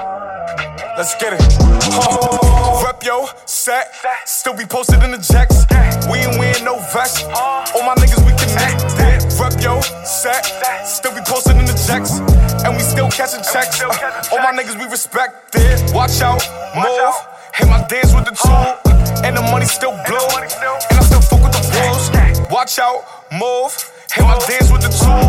Let's 0.97 1.15
get 1.15 1.31
it. 1.31 1.39
Huh. 1.39 2.83
Rep 2.83 3.01
yo, 3.01 3.25
set, 3.45 3.87
still 4.25 4.51
be 4.51 4.65
posted 4.65 5.01
in 5.01 5.11
the 5.11 5.17
jacks. 5.17 5.63
We 6.11 6.19
ain't 6.19 6.37
wearing 6.37 6.65
no 6.65 6.75
vest. 6.91 7.23
All 7.23 7.87
my 7.87 7.95
niggas 7.95 8.19
we 8.27 8.35
connected. 8.35 9.23
Rep 9.39 9.63
yo, 9.63 9.79
set, 10.03 10.43
still 10.85 11.15
be 11.15 11.21
posted 11.23 11.55
in 11.55 11.63
the 11.63 11.77
jacks. 11.87 12.19
And 12.67 12.75
we 12.75 12.83
still 12.83 13.07
catching 13.07 13.39
checks. 13.47 13.79
Uh, 13.79 13.87
all 14.35 14.43
my 14.43 14.51
niggas 14.51 14.75
we 14.75 14.91
respected. 14.91 15.79
Watch 15.95 16.19
out, 16.19 16.43
move. 16.75 17.15
Hit 17.55 17.69
my 17.71 17.79
dance 17.87 18.11
with 18.11 18.27
the 18.27 18.35
tool. 18.35 18.75
And 19.23 19.37
the 19.37 19.41
money 19.55 19.67
still 19.71 19.95
blow. 20.03 20.27
And 20.35 20.51
I 20.51 20.99
still 20.99 21.23
fuck 21.23 21.39
with 21.39 21.55
the 21.55 21.63
wolves. 21.71 22.51
Watch 22.51 22.77
out, 22.77 23.07
move. 23.31 23.71
Hit 24.15 24.23
my 24.23 24.39
dance 24.47 24.71
with 24.71 24.81
the 24.81 24.89
tool. 24.89 25.27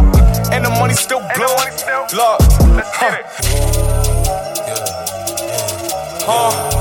And 0.54 0.64
the 0.64 0.70
money 0.70 0.94
still 0.94 1.20
blow. 1.34 1.56
Look, 2.14 2.40
huh. 2.94 3.22
Huh. 6.28 6.76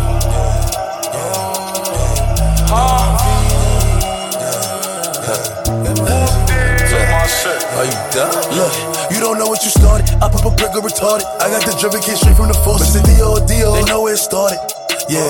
Are 7.76 7.84
you 7.84 7.92
done? 8.14 8.32
Look, 8.56 9.12
you 9.12 9.20
don't 9.20 9.38
know 9.38 9.48
what 9.48 9.64
you 9.64 9.70
started. 9.70 10.08
I 10.22 10.30
pop 10.30 10.46
a 10.46 10.56
brick 10.56 10.76
or 10.76 10.82
retarded. 10.82 11.26
I 11.42 11.50
got 11.50 11.66
the 11.66 11.76
driven 11.80 12.02
kid 12.02 12.18
straight 12.18 12.38
from 12.38 12.48
the 12.48 12.54
force. 12.64 12.82
It's 12.82 12.96
a 12.96 13.04
D.O. 13.04 13.46
D.O. 13.46 13.74
They 13.74 13.84
know 13.84 14.04
where 14.04 14.14
it 14.14 14.18
started. 14.18 14.85
Yeah, 15.06 15.30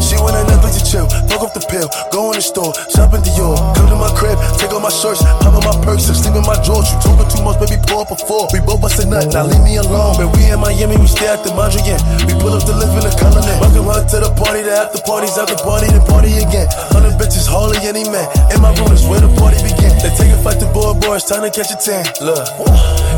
she 0.00 0.16
want 0.16 0.32
a 0.32 0.40
Netflix 0.48 0.80
to 0.80 0.82
chill, 0.88 1.04
fuck 1.28 1.44
off 1.44 1.52
the 1.52 1.60
pill, 1.68 1.92
go 2.08 2.32
in 2.32 2.40
the 2.40 2.44
store, 2.44 2.72
shop 2.88 3.12
in 3.12 3.20
Dior, 3.20 3.52
come 3.76 3.92
to 3.92 3.96
my 4.00 4.08
crib, 4.16 4.40
take 4.56 4.72
off 4.72 4.80
my 4.80 4.88
shirts, 4.88 5.20
pop 5.44 5.52
on 5.52 5.60
my 5.60 5.76
purse, 5.84 6.08
and 6.08 6.16
sleep 6.16 6.40
in 6.40 6.44
my 6.48 6.56
drawers. 6.64 6.88
You 6.88 6.96
talking 7.04 7.28
too 7.28 7.44
much, 7.44 7.60
baby, 7.60 7.76
pull 7.84 8.00
up 8.00 8.08
a 8.08 8.16
four. 8.16 8.48
We 8.48 8.64
both 8.64 8.80
bust 8.80 8.96
a 8.96 9.04
nut, 9.04 9.28
now 9.28 9.44
leave 9.44 9.60
me 9.60 9.76
alone. 9.76 10.16
But 10.16 10.32
we 10.32 10.48
in 10.48 10.56
Miami, 10.56 10.96
we 10.96 11.04
stay 11.04 11.28
at 11.28 11.44
the 11.44 11.52
Mondrian. 11.52 12.00
We 12.24 12.32
pull 12.40 12.56
up 12.56 12.64
the 12.64 12.72
live 12.72 12.96
in 12.96 13.04
the 13.04 13.12
colony. 13.20 13.52
Welcome 13.60 13.92
her 13.92 14.00
to 14.00 14.16
the 14.24 14.32
party, 14.40 14.64
the 14.64 14.72
after 14.72 15.04
parties, 15.04 15.36
after 15.36 15.60
party, 15.60 15.92
then 15.92 16.00
party 16.08 16.40
again. 16.40 16.72
Hundred 16.88 17.20
bitches, 17.20 17.44
hardly 17.44 17.76
any 17.84 18.08
man. 18.08 18.24
In 18.56 18.64
my 18.64 18.72
room 18.80 18.88
is 18.96 19.04
where 19.04 19.20
the 19.20 19.28
party 19.36 19.60
begin. 19.60 19.92
They 20.00 20.08
take 20.16 20.32
a 20.32 20.40
fight 20.40 20.64
to 20.64 20.68
boy, 20.72 20.96
boy, 20.96 21.20
it's 21.20 21.28
time 21.28 21.44
to 21.44 21.52
catch 21.52 21.68
a 21.68 21.76
tan. 21.76 22.08
Look, 22.24 22.40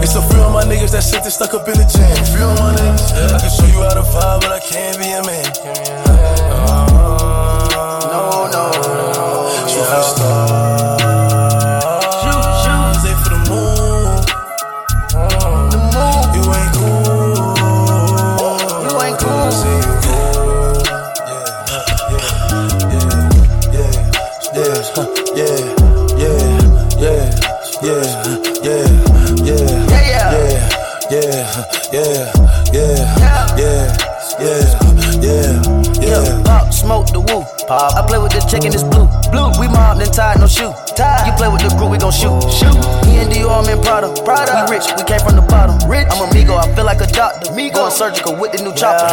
it's 0.03 0.19
a 0.19 0.23
few 0.35 0.43
of 0.43 0.51
my 0.51 0.67
niggas 0.67 0.99
that 0.99 1.07
shit 1.07 1.23
that 1.23 1.31
stuck 1.31 1.55
up 1.55 1.63
in 1.71 1.79
the 1.79 1.87
jam. 1.87 2.11
Few 2.35 2.43
of 2.43 2.59
my 2.59 2.75
niggas, 2.75 3.07
I 3.31 3.39
can 3.39 3.53
show 3.55 3.71
you 3.71 3.87
how 3.87 3.95
to 3.95 4.03
vibe, 4.03 4.43
but 4.43 4.51
I 4.51 4.61
can't 4.67 4.99
be 4.99 5.07
a 5.15 5.23
man 5.23 5.92
yeah. 6.07 6.62
Doctor. 47.13 47.53
Me 47.53 47.71
going 47.71 47.93
surgical 47.93 48.35
with 48.37 48.53
the 48.53 48.63
new 48.63 48.75
chopper. 48.75 49.09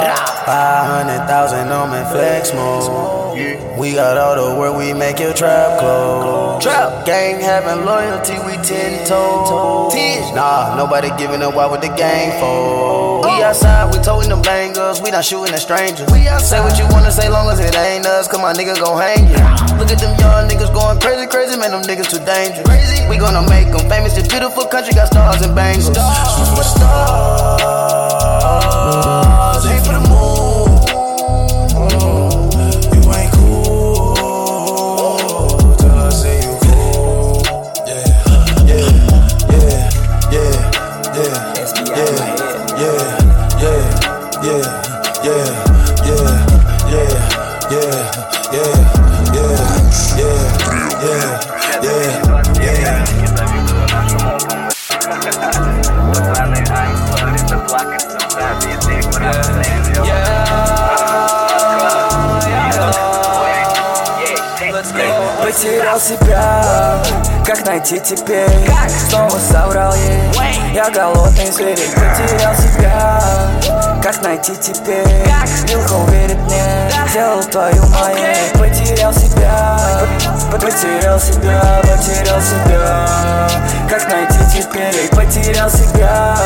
Five 0.46 0.88
hundred 0.88 1.28
thousand 1.28 1.68
on 1.70 1.92
me 1.92 2.02
flex 2.12 2.54
mode. 2.54 3.78
We 3.80 3.94
got 3.94 4.18
all 4.18 4.36
the 4.36 4.60
work, 4.60 4.76
we 4.78 4.94
make 4.94 5.20
your 5.20 5.34
trap 5.34 5.80
close. 5.80 6.62
Trap. 6.64 7.06
Gang 7.06 7.40
having 7.40 7.86
loyalty, 7.86 8.34
we 8.46 8.58
ten 8.64 9.06
toes. 9.08 9.94
Nah, 10.36 10.76
nobody 10.76 11.10
giving 11.18 11.42
up. 11.42 11.56
Why 11.56 11.66
would 11.66 11.82
the 11.82 11.88
gang 11.96 12.38
fold? 12.40 13.19
We 13.40 13.46
outside, 13.46 13.96
we 13.96 14.04
toting 14.04 14.28
them 14.28 14.42
bangers, 14.42 15.00
we 15.00 15.12
not 15.12 15.24
shooting 15.24 15.54
at 15.54 15.62
strangers. 15.62 16.12
We 16.12 16.28
outside. 16.28 16.60
Say 16.60 16.60
what 16.60 16.78
you 16.78 16.84
wanna 16.92 17.10
say, 17.10 17.30
long 17.30 17.48
as 17.48 17.58
it 17.62 17.74
ain't 17.74 18.06
us, 18.06 18.28
cause 18.28 18.42
my 18.42 18.52
nigga 18.52 18.76
gon' 18.76 19.00
hang 19.00 19.32
you. 19.32 19.40
Look 19.80 19.90
at 19.90 20.00
them 20.04 20.12
young 20.20 20.50
niggas 20.50 20.74
going 20.74 21.00
crazy, 21.00 21.26
crazy, 21.26 21.58
man, 21.58 21.72
them 21.72 21.82
niggas 21.84 22.12
too 22.12 22.20
dangerous. 22.26 22.68
Crazy. 22.68 23.08
We 23.08 23.16
gonna 23.16 23.48
make 23.48 23.72
them 23.72 23.88
famous, 23.88 24.14
this 24.14 24.28
beautiful 24.28 24.66
country 24.66 24.92
got 24.92 25.08
stars 25.08 25.40
and 25.42 25.56
bangles. 25.56 25.86
Stars. 25.88 26.68
Stars. 26.68 27.64
Aim 29.72 29.84
for 29.88 29.94
the 29.96 30.09
Потерял 65.60 66.00
себя, 66.00 67.04
как 67.46 67.66
найти 67.66 68.00
теперь? 68.00 68.48
Снова 69.10 69.38
соврал 69.38 69.94
ей, 69.94 70.74
я 70.74 70.90
голодный 70.90 71.52
зверь 71.52 71.78
Потерял 71.96 72.56
себя, 72.56 73.22
как 74.02 74.24
найти 74.24 74.54
теперь? 74.56 75.06
Вилка 75.68 75.96
уверит 75.96 76.38
мне, 76.38 76.90
сделал 77.10 77.44
твою 77.44 77.86
моей 77.88 78.50
Потерял 78.54 79.14
себя, 79.14 79.78
потерял 80.50 81.20
себя, 81.20 81.82
потерял 81.82 82.42
себя. 82.42 83.50
Как 83.90 84.08
найти 84.08 84.40
теперь, 84.62 85.10
потерял 85.10 85.70
себя. 85.70 86.38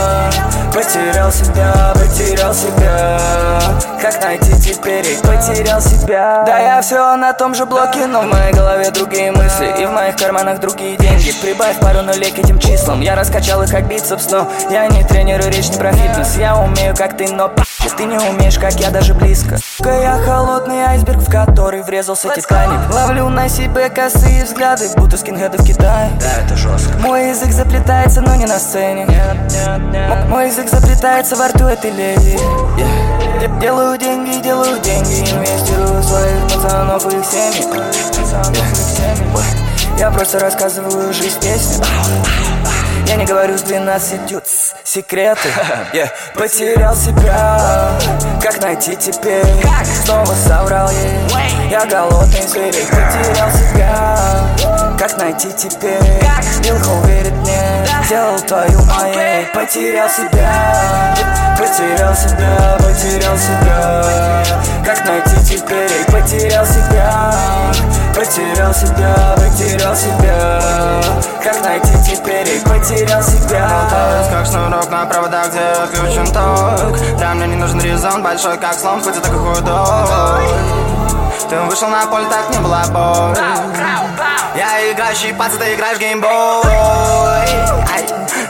Потерял 0.74 1.32
себя, 1.32 1.94
потерял 1.94 2.52
себя 2.52 3.93
Как 4.04 4.22
найти 4.22 4.52
теперь, 4.60 5.06
потерял 5.20 5.80
себя. 5.80 6.44
Да 6.46 6.60
я 6.60 6.82
все 6.82 7.16
на 7.16 7.32
том 7.32 7.56
же 7.56 7.66
блоке, 7.66 8.06
но 8.06 8.20
в 8.20 8.26
моей 8.26 8.52
голове 8.52 8.92
другие 8.92 9.32
мысли. 9.32 9.74
И 9.80 9.86
в 9.86 9.92
моих 9.92 10.18
карманах 10.18 10.60
другие 10.60 10.98
деньги. 10.98 11.32
Прибавь 11.42 11.80
пару 11.80 12.02
нулей 12.02 12.30
к 12.32 12.38
этим 12.38 12.60
числам. 12.60 13.00
Я 13.00 13.16
раскачал 13.16 13.64
их 13.64 13.72
как 13.72 13.88
бицепс, 13.88 14.30
но 14.30 14.52
я 14.70 14.88
не 14.88 15.06
тренирую 15.06 15.50
речь 15.50 15.70
не 15.70 15.78
про 15.78 15.94
фитнес. 15.94 16.36
Я 16.36 16.58
умею 16.58 16.94
как 16.98 17.16
ты, 17.16 17.32
но 17.32 17.48
пи***, 17.84 17.96
ты 17.96 18.06
не 18.06 18.18
умеешь, 18.18 18.58
как 18.58 18.74
я 18.80 18.90
даже 18.90 19.14
близко. 19.14 19.58
Я 19.80 20.18
холодный 20.26 20.82
айсберг, 20.84 21.20
в 21.20 21.30
который 21.30 21.84
врезался 21.84 22.30
Титаник. 22.36 22.80
Ловлю 22.94 23.30
на 23.30 23.50
себе 23.50 23.90
косые 23.90 24.44
взгляды, 24.46 24.90
будто 24.96 25.18
скинхеды 25.18 25.58
в 25.58 25.66
Китае. 25.66 26.10
Да, 26.20 26.44
это 26.46 26.56
жестко. 26.56 26.98
Мой 27.00 27.30
язык 27.30 27.52
заплетается, 27.52 28.22
но 28.22 28.36
не 28.36 28.46
на 28.46 28.60
сцене. 28.60 29.08
М- 29.66 30.30
Мой 30.30 30.48
язык 30.48 30.70
заплетается 30.70 31.36
во 31.36 31.48
рту 31.50 31.66
этой 31.66 31.92
леди. 31.92 32.40
Yeah. 32.78 33.40
Де- 33.40 33.60
Делаю 33.62 33.98
деньги, 33.98 34.42
делаю 34.42 34.80
деньги 34.80 35.20
Инвестирую 35.32 36.00
в 36.00 36.04
своих 36.04 36.44
пацанов 36.44 37.06
и 37.14 37.18
их 37.18 37.26
семьи. 37.26 37.64
Пацанов 38.10 38.58
и 38.58 38.72
их 38.72 38.78
семьи 38.78 40.00
Я 40.00 40.10
просто 40.12 40.40
рассказываю 40.40 41.14
жизнь 41.14 41.40
песни 41.42 41.84
я 43.08 43.16
не 43.16 43.26
говорю 43.26 43.58
с 43.58 43.62
двенадцатью 43.62 44.42
тс, 44.42 44.74
секреты. 44.84 45.50
Yeah. 45.94 46.10
Потерял 46.36 46.96
себя, 46.96 47.92
как 48.42 48.60
найти 48.62 48.96
теперь? 48.96 49.46
Снова 50.04 50.34
соврал 50.34 50.90
ей, 50.90 51.70
я 51.70 51.86
голодный 51.86 52.42
зверь 52.42 52.74
Потерял 52.74 53.52
себя, 53.52 54.43
как 55.04 55.18
найти 55.18 55.52
теперь? 55.52 56.00
Вилка 56.62 56.88
уверит 56.88 57.34
мне, 57.34 57.86
сделал 58.06 58.40
твою 58.40 58.80
моей 58.86 59.46
Потерял 59.54 60.08
себя, 60.08 61.14
потерял 61.58 62.16
себя, 62.16 62.78
потерял 62.80 63.38
себя. 63.38 64.44
Как 64.86 65.06
найти 65.06 65.36
теперь, 65.44 66.06
потерял 66.06 66.66
себя. 66.66 67.34
Потерял 68.16 68.74
себя, 68.74 69.36
потерял 69.36 69.94
себя. 69.94 70.62
Как 71.44 71.62
найти 71.66 71.92
теперь, 72.02 72.62
потерял 72.62 73.22
себя. 73.22 73.68
Болтаюсь, 73.68 74.28
как 74.30 74.46
шнурок 74.46 74.90
на 74.90 75.06
проводах, 75.06 75.50
где 75.50 75.60
отключен 75.60 76.28
ток. 76.28 76.98
Да, 77.20 77.34
мне 77.34 77.48
не 77.48 77.56
нужен 77.58 77.82
резон, 77.82 78.24
большой 78.24 78.58
как 78.58 78.76
слон, 78.76 79.04
хоть 79.04 79.18
и 79.18 79.20
такой 79.20 79.40
худой 79.40 80.48
Ты 81.50 81.60
вышел 81.70 81.90
на 81.90 82.06
поле, 82.06 82.26
так 82.30 82.50
не 82.52 82.60
была 82.60 82.86
боль 82.88 83.38
Я 84.56 84.92
играющий 84.92 85.34
пац, 85.34 85.54
ты 85.58 85.74
играешь 85.74 85.98
геймбой. 85.98 86.30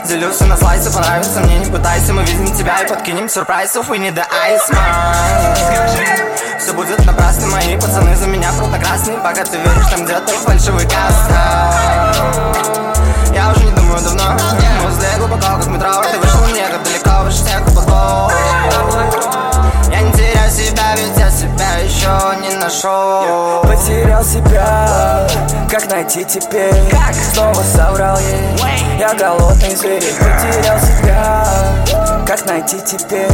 Делюсь 0.06 0.38
на 0.40 0.56
слайсы, 0.56 0.92
понравится 0.92 1.40
мне, 1.40 1.58
не 1.58 1.70
пытайся 1.70 2.12
Мы 2.12 2.22
видим 2.24 2.54
тебя 2.54 2.82
и 2.82 2.86
подкинем 2.86 3.26
сюрпрайзов 3.26 3.88
We 3.88 3.98
need 3.98 4.14
the 4.14 4.22
ice, 4.22 4.70
man 4.70 6.58
Все 6.58 6.74
будет 6.74 7.04
напрасно, 7.06 7.46
мои 7.46 7.74
пацаны 7.76 8.14
за 8.14 8.26
меня 8.26 8.50
круто-красные 8.58 9.16
Пока 9.18 9.44
ты 9.44 9.56
веришь, 9.56 9.86
там 9.90 10.04
где-то 10.04 10.32
фальшивый 10.44 10.84
каста 10.84 12.12
Я 13.34 13.50
уже 13.50 13.64
не 13.64 13.72
думаю 13.72 14.02
давно 14.02 14.36
Возле 14.82 15.08
глубоко, 15.18 15.56
как 15.56 15.66
метро 15.68 16.02
Ты 16.12 16.18
вышел 16.18 16.33
нашел 22.74 23.62
Потерял 23.62 24.24
себя, 24.24 25.26
как 25.70 25.90
найти 25.90 26.24
теперь? 26.24 26.74
Снова 27.32 27.62
соврал 27.62 28.18
ей, 28.18 28.98
я 28.98 29.14
голодный 29.14 29.74
зверь 29.76 30.02
Потерял 30.18 30.78
себя, 30.80 31.46
как 32.26 32.44
найти 32.46 32.80
теперь? 32.80 33.28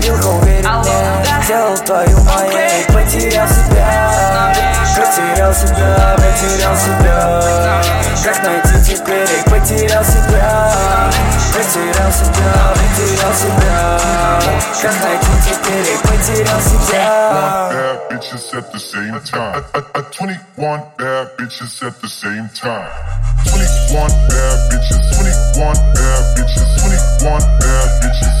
Вилка 0.00 0.26
уверит 0.26 0.66
мне, 0.66 1.44
сделал 1.44 1.76
твою 1.78 2.18
моей 2.24 2.84
Потерял 2.88 3.48
себя, 3.48 4.52
потерял 4.96 5.54
себя, 5.54 6.16
потерял 6.16 6.76
себя. 6.76 7.82
Как 8.24 8.42
найти 8.42 8.94
теперь, 8.94 9.28
потерял 9.44 10.04
себя 10.04 11.10
Потерял 11.53 12.11
себя, 12.11 12.73
потерял 12.73 13.33
себя 13.33 13.99
Как 14.81 15.01
найти 15.01 15.27
теперь, 15.45 15.97
потерял 16.03 16.61
себя 16.61 17.69
bad 17.71 18.09
bitches 18.09 18.53
at 18.53 18.71
the 18.71 18.79
same 18.79 19.19
time. 19.23 19.63
A, 19.73 19.79
a, 19.79 19.99
a 19.99 20.03
21 20.11 20.81
bad 20.97 21.37
bitches 21.37 21.81
at 21.85 21.95
the 22.01 22.07
same 22.07 22.49
time. 22.53 22.89
21 23.47 24.11
bad 24.27 24.57
bitches, 24.69 24.99
21 25.15 25.73
bad 25.95 26.23
bitches, 26.35 26.67
21 26.83 27.39
bad 27.63 27.87
bitches, 28.03 28.33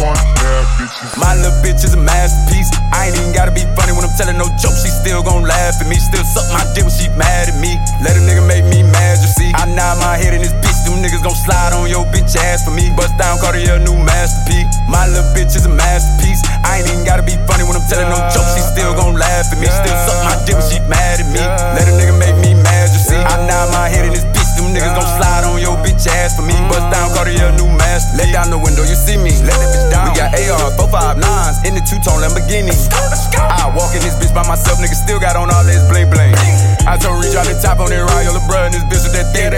21 0.00 0.14
bad 0.16 0.64
bitches. 0.80 1.10
My 1.20 1.34
little 1.36 1.52
bitch 1.62 1.84
is 1.84 1.94
a 1.94 2.00
masterpiece. 2.00 2.70
I 2.92 3.08
ain't 3.08 3.16
even 3.20 3.32
gotta 3.32 3.52
be 3.52 3.62
funny 3.76 3.92
when 3.92 4.02
I'm 4.02 4.16
telling 4.16 4.38
no 4.38 4.48
joke. 4.58 4.74
She 4.80 4.88
still 4.88 5.22
gon' 5.22 5.44
laugh 5.44 5.76
at 5.80 5.86
me. 5.86 5.96
Still 6.00 6.24
suck 6.24 6.48
my 6.50 6.64
dick 6.74 6.88
when 6.88 6.94
she 6.94 7.08
mad 7.20 7.52
at 7.52 7.58
me. 7.60 7.76
Let 8.00 8.16
a 8.16 8.22
nigga 8.24 8.42
make 8.48 8.64
me 8.64 8.82
mad, 8.82 9.20
you 9.20 9.28
see. 9.28 9.52
I 9.54 9.68
nod 9.68 10.00
my 10.00 10.16
head 10.16 10.32
in 10.34 10.40
this 10.40 10.56
bitch. 10.64 10.88
Them 10.88 11.04
niggas 11.04 11.22
gon' 11.22 11.36
slide 11.36 11.76
on 11.76 11.90
your 11.92 12.08
bitch 12.08 12.32
ass 12.34 12.51
for 12.61 12.69
me. 12.69 12.93
Bust 12.93 13.17
down 13.17 13.41
Cartier, 13.41 13.81
new 13.81 13.97
masterpiece. 13.97 14.69
My 14.85 15.09
little 15.09 15.25
bitch 15.33 15.57
is 15.57 15.65
a 15.65 15.73
masterpiece. 15.73 16.45
I 16.61 16.77
ain't 16.77 16.87
even 16.93 17.01
gotta 17.01 17.25
be 17.25 17.33
funny 17.49 17.65
when 17.65 17.73
I'm 17.73 17.87
telling 17.89 18.13
no 18.13 18.21
joke. 18.29 18.45
She 18.53 18.61
still 18.61 18.93
gon' 18.93 19.17
laugh 19.17 19.49
at 19.49 19.57
me. 19.57 19.65
Still 19.65 19.97
suck 20.05 20.21
my 20.21 20.37
dick 20.45 20.53
when 20.61 20.67
she 20.69 20.77
mad 20.85 21.17
at 21.17 21.29
me. 21.33 21.41
Let 21.41 21.89
a 21.89 21.93
nigga 21.97 22.13
make 22.13 22.37
me 22.37 22.53
mad, 22.53 22.93
you 22.93 23.01
see. 23.01 23.17
I 23.17 23.41
nod 23.49 23.73
my 23.73 23.89
head 23.89 24.05
in 24.05 24.13
bitch. 24.13 24.32
Them 24.63 24.71
niggas 24.71 24.95
gon' 24.95 25.11
slide 25.19 25.43
on 25.43 25.59
your 25.59 25.75
bitch 25.83 26.07
ass 26.07 26.39
for 26.39 26.47
me. 26.47 26.55
Bust 26.71 26.87
down 26.87 27.11
Cartier, 27.11 27.51
new 27.59 27.67
masterpiece. 27.67 28.15
Let 28.15 28.31
down 28.31 28.47
the 28.47 28.57
window, 28.57 28.87
you 28.87 28.95
see 28.95 29.19
me. 29.19 29.35
Let 29.43 29.59
that 29.59 29.69
bitch 29.75 29.91
down. 29.91 30.07
We 30.07 30.15
got 30.15 30.31
AR, 30.31 30.71
459s 30.79 31.67
in 31.67 31.75
the 31.75 31.83
two-tone 31.83 32.23
Lamborghini. 32.23 32.71
I 33.35 33.67
walk 33.75 33.91
in 33.91 33.99
this 33.99 34.15
bitch 34.15 34.31
by 34.31 34.47
myself, 34.47 34.79
nigga 34.79 34.95
still 34.95 35.19
got 35.19 35.35
on 35.35 35.51
all 35.51 35.67
this 35.67 35.83
bling 35.91 36.07
bling. 36.07 36.31
I 36.87 36.95
told 36.95 37.23
Reach 37.33 37.39
out 37.39 37.49
the 37.49 37.57
top 37.57 37.81
on 37.81 37.89
that 37.89 38.03
Royal 38.03 38.35
LeBron, 38.37 38.77
this 38.77 38.85
bitch 38.85 39.09
with 39.09 39.17
that 39.17 39.33
thing. 39.33 39.49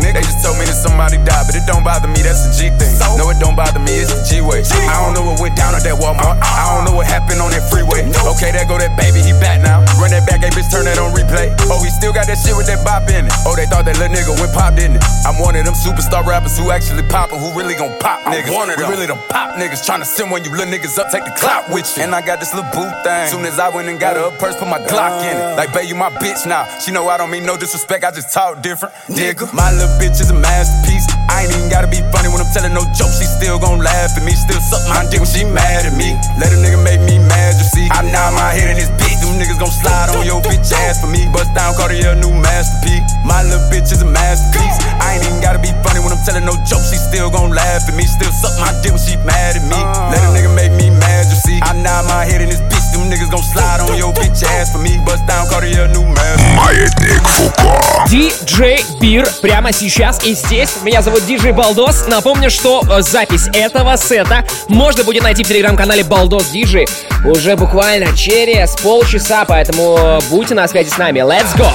Nigga, 0.00 0.16
they 0.16 0.24
just 0.24 0.40
told 0.40 0.56
me 0.56 0.64
that 0.64 0.78
somebody 0.78 1.20
died, 1.20 1.44
but 1.44 1.52
it 1.52 1.68
don't 1.68 1.84
bother 1.84 2.08
me, 2.08 2.24
that's 2.24 2.48
the 2.48 2.50
G 2.56 2.72
thing. 2.80 2.96
No, 3.20 3.28
it 3.28 3.36
don't 3.36 3.52
bother 3.52 3.84
me, 3.84 4.00
it's 4.00 4.16
the 4.16 4.24
G 4.24 4.40
way. 4.40 4.64
I 4.64 4.96
don't 5.04 5.12
know 5.12 5.28
what 5.28 5.44
went 5.44 5.60
down 5.60 5.76
at 5.76 5.84
that 5.84 6.00
Walmart. 6.00 6.40
Uh-uh. 6.40 6.40
I 6.40 6.72
don't 6.72 6.88
know 6.88 6.96
what 6.96 7.04
happened 7.04 7.44
on 7.44 7.52
that 7.52 7.68
freeway. 7.68 8.08
Okay, 8.32 8.48
there 8.48 8.64
go 8.64 8.80
that 8.80 8.96
baby, 8.96 9.20
he 9.20 9.36
back 9.44 9.60
now. 9.60 9.84
Run 10.00 10.08
that 10.14 10.24
back, 10.24 10.40
hey 10.40 10.48
bitch, 10.56 10.72
turn 10.72 10.88
that 10.88 10.96
on 10.96 11.12
replay. 11.12 11.52
Oh, 11.68 11.84
he 11.84 11.92
still 11.92 12.16
got 12.16 12.24
that 12.32 12.40
shit 12.40 12.56
with 12.56 12.64
that 12.72 12.80
bop 12.80 13.04
in 13.12 13.28
it. 13.28 13.34
Oh, 13.44 13.52
they 13.52 13.68
thought 13.68 13.84
that 13.84 14.00
little 14.00 14.16
nigga 14.16 14.31
went 14.38 14.52
pop, 14.54 14.74
didn't 14.74 14.96
it? 14.96 15.04
I'm 15.26 15.38
one 15.38 15.56
of 15.56 15.64
them 15.64 15.74
superstar 15.74 16.24
rappers 16.24 16.58
who 16.58 16.70
actually 16.70 17.02
poppin', 17.08 17.38
who 17.38 17.52
really 17.56 17.74
gon' 17.74 17.94
pop 17.98 18.20
niggas. 18.26 18.48
I'm 18.48 18.54
one 18.54 18.70
of 18.70 18.76
We 18.76 18.84
really 18.84 19.06
them 19.06 19.20
pop 19.28 19.56
niggas, 19.56 19.82
tryna 19.86 20.04
send 20.04 20.30
when 20.30 20.44
you 20.44 20.50
little 20.50 20.66
niggas 20.66 20.98
up, 20.98 21.10
take 21.10 21.24
the 21.24 21.34
clout 21.38 21.68
with 21.70 21.86
you. 21.96 22.02
And 22.02 22.14
I 22.14 22.20
got 22.24 22.40
this 22.40 22.54
little 22.54 22.70
boot 22.72 22.90
thing. 23.04 23.28
Soon 23.28 23.44
as 23.44 23.58
I 23.58 23.68
went 23.68 23.88
and 23.88 23.98
got 23.98 24.16
her 24.16 24.28
a 24.28 24.34
purse, 24.38 24.56
put 24.56 24.68
my 24.68 24.80
Glock 24.82 25.22
in 25.22 25.36
it. 25.36 25.56
Like, 25.56 25.72
babe, 25.72 25.88
you 25.88 25.94
my 25.94 26.10
bitch 26.10 26.46
now. 26.46 26.66
She 26.78 26.90
know 26.90 27.08
I 27.08 27.16
don't 27.16 27.30
mean 27.30 27.46
no 27.46 27.56
disrespect, 27.56 28.04
I 28.04 28.10
just 28.10 28.32
talk 28.32 28.62
different. 28.62 28.94
Nigga, 29.06 29.52
my 29.54 29.70
little 29.72 29.94
bitch 29.98 30.20
is 30.20 30.30
a 30.30 30.34
masterpiece. 30.34 31.06
I 31.30 31.44
ain't 31.44 31.54
even 31.54 31.70
gotta 31.70 31.88
be 31.88 32.02
funny 32.10 32.28
when 32.28 32.42
I'm 32.42 32.50
telling 32.52 32.74
no 32.74 32.82
joke. 32.92 33.12
She 33.14 33.24
still 33.24 33.58
gon' 33.58 33.78
laugh 33.78 34.16
at 34.16 34.24
me, 34.24 34.32
still 34.32 34.60
suck 34.60 34.82
my 34.88 35.06
dick 35.08 35.20
when 35.20 35.30
she 35.30 35.44
mad 35.44 35.86
at 35.86 35.96
me. 35.96 36.14
Let 36.38 36.52
a 36.52 36.58
nigga 36.58 36.82
make 36.82 37.00
me 37.00 37.18
mad, 37.18 37.54
you 37.56 37.66
see. 37.68 37.86
I 37.90 38.02
nod 38.02 38.34
my 38.34 38.50
head 38.50 38.70
in 38.70 38.76
this 38.76 38.90
bitch. 38.98 39.11
Them 39.22 39.38
niggas 39.38 39.58
gon' 39.62 39.70
slide 39.70 40.10
on 40.18 40.26
your 40.26 40.42
bitch 40.42 40.74
ass 40.74 41.00
for 41.00 41.06
me. 41.06 41.30
Bust 41.30 41.54
down 41.54 41.78
call 41.78 41.86
Cartier, 41.86 42.18
new 42.18 42.34
masterpiece. 42.34 43.06
My 43.24 43.40
little 43.46 43.62
bitch 43.70 43.94
is 43.94 44.02
a 44.02 44.08
masterpiece. 44.08 44.76
I 44.98 45.14
ain't 45.14 45.24
even 45.24 45.40
gotta 45.40 45.62
be 45.62 45.70
funny 45.86 46.02
when 46.02 46.10
I'm 46.10 46.22
telling 46.26 46.44
no 46.44 46.58
joke. 46.66 46.82
She 46.82 46.98
still 46.98 47.30
gon' 47.30 47.54
laugh 47.54 47.86
at 47.86 47.94
me, 47.94 48.02
still 48.02 48.34
suck 48.34 48.58
my 48.58 48.74
dick 48.82 48.90
when 48.90 49.00
she 49.00 49.14
mad 49.22 49.54
at 49.54 49.62
me. 49.62 49.78
Let 50.10 50.26
a 50.26 50.30
nigga 50.34 50.50
make 50.52 50.74
me 50.74 50.90
mad, 50.90 51.30
you 51.30 51.38
see. 51.38 51.62
I 51.62 51.70
nod 51.78 52.10
my 52.10 52.26
head 52.26 52.42
in 52.42 52.50
this 52.50 52.60
bitch. 52.66 52.81
Them 52.92 53.10
niggas 53.10 53.30
gon' 53.30 53.42
slide 53.42 53.80
on 53.80 53.96
your 53.96 54.12
bitch 54.12 54.42
ass 54.42 54.72
for 54.72 54.78
me. 54.78 54.98
Bust 55.06 55.26
down 55.26 55.48
Cartier, 55.48 55.88
new 55.88 56.04
masterpiece. 56.04 56.56
Маятник 56.56 57.22
Фуко. 57.26 58.06
DJ 58.08 58.84
Бир 59.00 59.26
прямо 59.40 59.72
сейчас 59.72 60.22
и 60.24 60.34
здесь. 60.34 60.70
Меня 60.82 61.02
зовут 61.02 61.22
DJ 61.22 61.52
Балдос. 61.52 62.06
Напомню, 62.08 62.50
что 62.50 62.82
э, 62.88 63.02
запись 63.02 63.48
этого 63.54 63.96
сета 63.96 64.44
можно 64.68 65.04
будет 65.04 65.22
найти 65.22 65.42
в 65.42 65.48
телеграм-канале 65.48 66.04
Балдос 66.04 66.52
DJ 66.52 66.88
уже 67.24 67.56
буквально 67.56 68.16
через 68.16 68.72
полчаса, 68.76 69.44
поэтому 69.44 70.20
будьте 70.30 70.54
на 70.54 70.68
связи 70.68 70.90
с 70.90 70.98
нами. 70.98 71.20
Let's 71.20 71.56
go! 71.56 71.70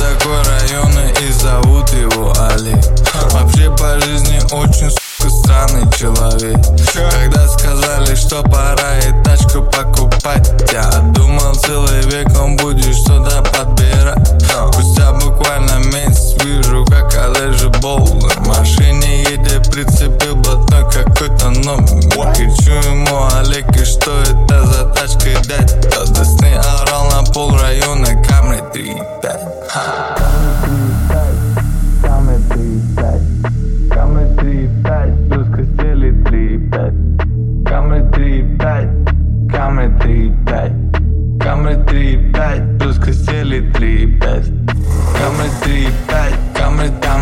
такой 0.00 0.42
района 0.42 1.12
и 1.20 1.32
зовут 1.32 1.90
его 1.90 2.32
Али 2.38 2.74
Вообще 3.32 3.70
по 3.76 4.00
жизни 4.00 4.40
очень 4.52 4.90
странный 5.30 5.90
человек. 5.92 6.58
Когда 6.92 7.48
сказали, 7.48 8.14
что 8.14 8.42
пора 8.42 8.98
и 8.98 9.24
тачку 9.24 9.62
покупать 9.62 10.50
Я 10.72 10.84
думал 11.14 11.54
целый 11.54 12.02
век 12.02 12.28
он 12.38 12.56
будет 12.56 12.94
что-то 12.94 13.42
подбирать. 13.42 14.28
Спустя 14.72 15.12
буквально 15.12 15.78
месяц 15.86 16.42
вижу, 16.44 16.84
как 16.86 17.14
Олежа 17.14 17.68
Боулер 17.80 18.30
В 18.40 18.46
машине 18.46 19.22
едет, 19.22 19.70
прицепил 19.70 20.36
блатной 20.36 20.84
какой-то 20.90 21.50
номер. 21.50 22.34
Кричу 22.34 22.72
ему, 22.88 23.28
Олег, 23.36 23.68
и 23.76 23.84
что 23.84 24.10
это 24.22 24.64
за 24.66 24.84
тачка, 24.94 25.40
дядь? 25.44 25.90
Тот 25.90 26.08
сны 26.26 26.54
орал 26.54 27.06
на 27.10 27.22
пол 27.32 27.56
района, 27.56 28.06
Камри 28.24 28.58
3-5 28.74 30.19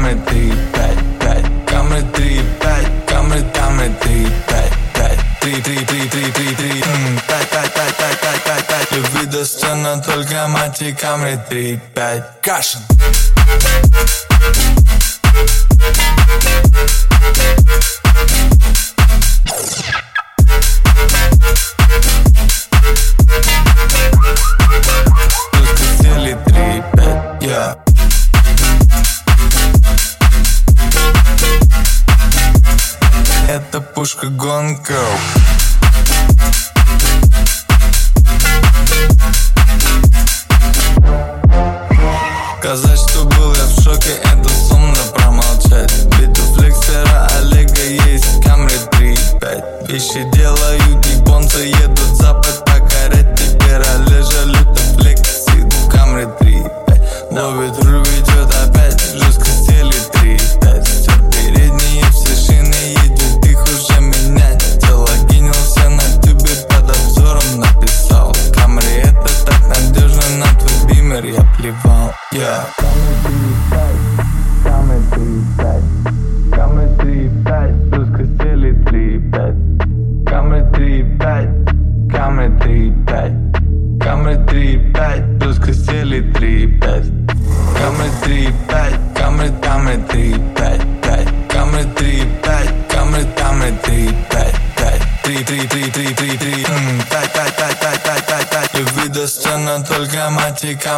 камри 0.09 0.25
3, 0.27 0.53
5, 0.73 1.19
5 1.19 1.67
Камри 1.67 2.03
3, 2.13 2.43
5, 2.61 3.07
камри, 3.07 3.41
и 3.41 3.95
три 4.01 4.27
пять 4.47 4.73
5 4.95 5.19
три 5.41 5.63
три 5.63 5.85
три 5.85 6.09
три 6.09 6.55
три. 6.55 6.55
3 6.55 6.83
5, 7.29 7.51
5, 7.51 7.75
5, 7.75 7.97
5, 7.99 8.21
5, 8.21 8.45
5, 8.45 8.67
5 8.67 8.93
Любви 8.93 9.27
достойна 9.27 10.03
только 10.03 10.49
мать 10.49 10.81
и 10.83 10.93
камри 10.93 11.39
3, 11.49 11.81
5 11.95 12.23
Кашин. 12.41 12.81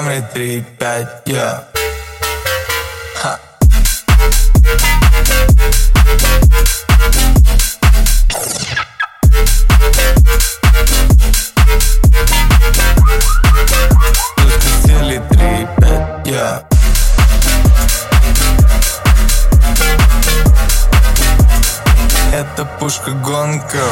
камри 0.01 0.25
3-5, 0.35 1.09
я 1.27 1.65
Yeah. 16.25 16.63
Это 22.33 22.65
пушка 22.79 23.11
гонка. 23.11 23.85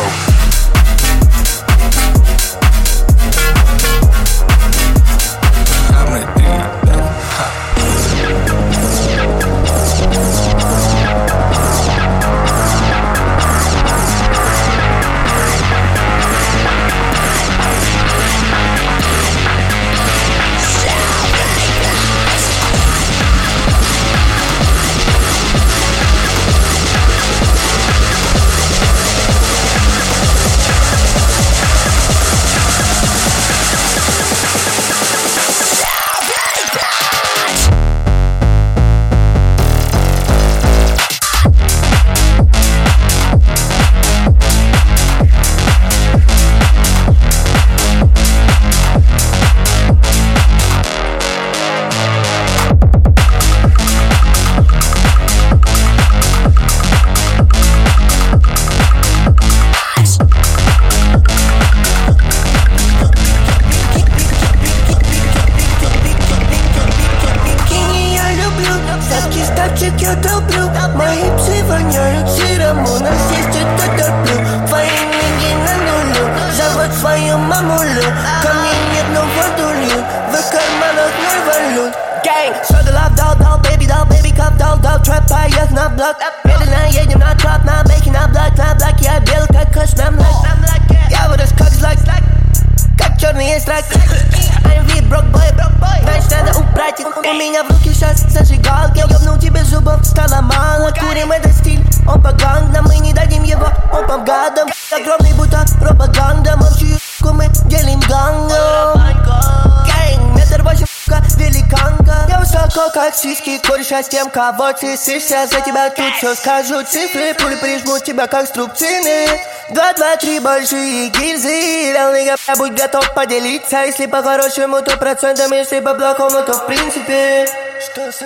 великанка 111.59 112.27
Я 112.29 112.39
высоко, 112.39 112.91
как 112.93 113.15
сиськи, 113.15 113.59
кореш, 113.59 113.87
с 113.87 114.09
тем, 114.09 114.31
кого 114.31 114.73
ты 114.73 114.97
сышься 114.97 115.47
За 115.47 115.61
тебя 115.61 115.91
тут 115.91 116.15
все 116.17 116.35
скажу 116.35 116.83
цифры 116.85 117.35
Пули 117.35 117.57
прижму 117.57 117.99
тебя, 117.99 118.27
как 118.27 118.47
струбцины. 118.47 119.27
Два, 119.71 119.93
два, 119.95 120.17
три 120.17 120.41
большие 120.41 121.09
гильзы 121.11 121.93
Лялыга, 121.93 122.37
будь 122.57 122.73
готов 122.73 123.13
поделиться. 123.15 123.85
Если 123.85 124.07
по-хорошему, 124.07 124.81
то 124.83 124.97
процентом 124.97 125.53
Если 125.53 125.81
по-плохому, 125.81 126.43
то 126.43 126.55
в 126.55 126.67
принципе. 126.67 127.47
Что 127.85 128.13
с 128.13 128.21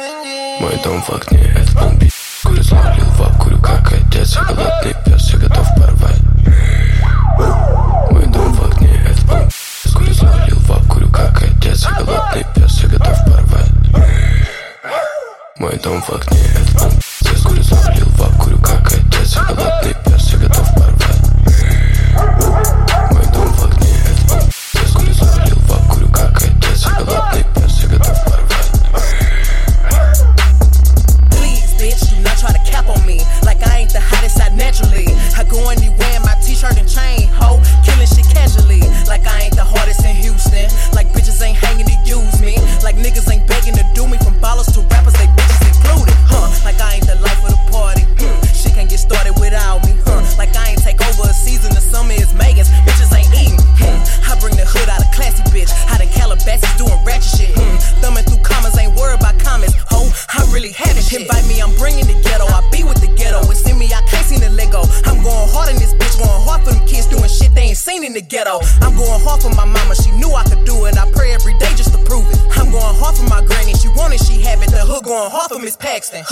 Мой 0.60 0.76
дом 0.82 1.02
в 1.02 1.10
огне, 1.10 1.54
это 1.56 1.84
он 1.84 1.98
пи***, 1.98 2.10
курю, 2.42 2.62
в 2.62 3.18
вап, 3.18 3.62
как 3.62 3.92
отец 3.92 4.36
Я 4.36 4.42
голодный 4.44 4.94
пес, 5.04 5.30
я 5.32 5.38
готов 5.38 5.66
порвать. 5.76 6.20
Мой 8.10 8.26
дом 8.26 8.52
в 8.54 8.64
огне, 8.64 9.04
это 9.04 9.34
он 9.34 9.48
пи***, 9.48 9.92
курю, 9.94 10.12
в 10.12 10.66
вап, 10.68 11.12
как 11.12 11.42
отец 11.42 11.82
Я 11.84 11.90
голодный 11.98 12.21
don't 15.82 16.00
fuck 16.04 16.30
me. 16.30 16.61
texting. 76.02 76.31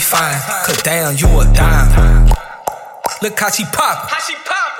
fine. 0.00 0.40
Cause 0.66 0.82
damn, 0.82 1.16
you 1.16 1.28
a 1.40 1.44
dime. 1.52 2.28
Look 3.22 3.38
how 3.38 3.50
she 3.50 3.64
pop. 3.64 4.08
How 4.08 4.18
she 4.24 4.34
pop. 4.48 4.72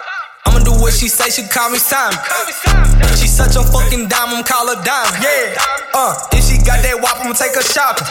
I'ma 0.46 0.64
do 0.64 0.72
what 0.72 0.92
she 0.92 1.08
say, 1.08 1.28
she 1.30 1.46
call 1.46 1.70
me 1.70 1.78
Simon. 1.78 2.18
She 3.20 3.28
such 3.28 3.54
a 3.54 3.62
fucking 3.62 4.08
dime, 4.08 4.34
I'm 4.34 4.42
call 4.42 4.66
her 4.66 4.80
dime. 4.82 5.12
Yeah. 5.22 5.60
Uh, 5.94 6.16
if 6.32 6.42
she 6.42 6.56
got 6.64 6.80
that 6.82 6.96
wop, 6.98 7.20
I'ma 7.20 7.36
take 7.36 7.54
her 7.54 7.62
shopping. 7.62 8.08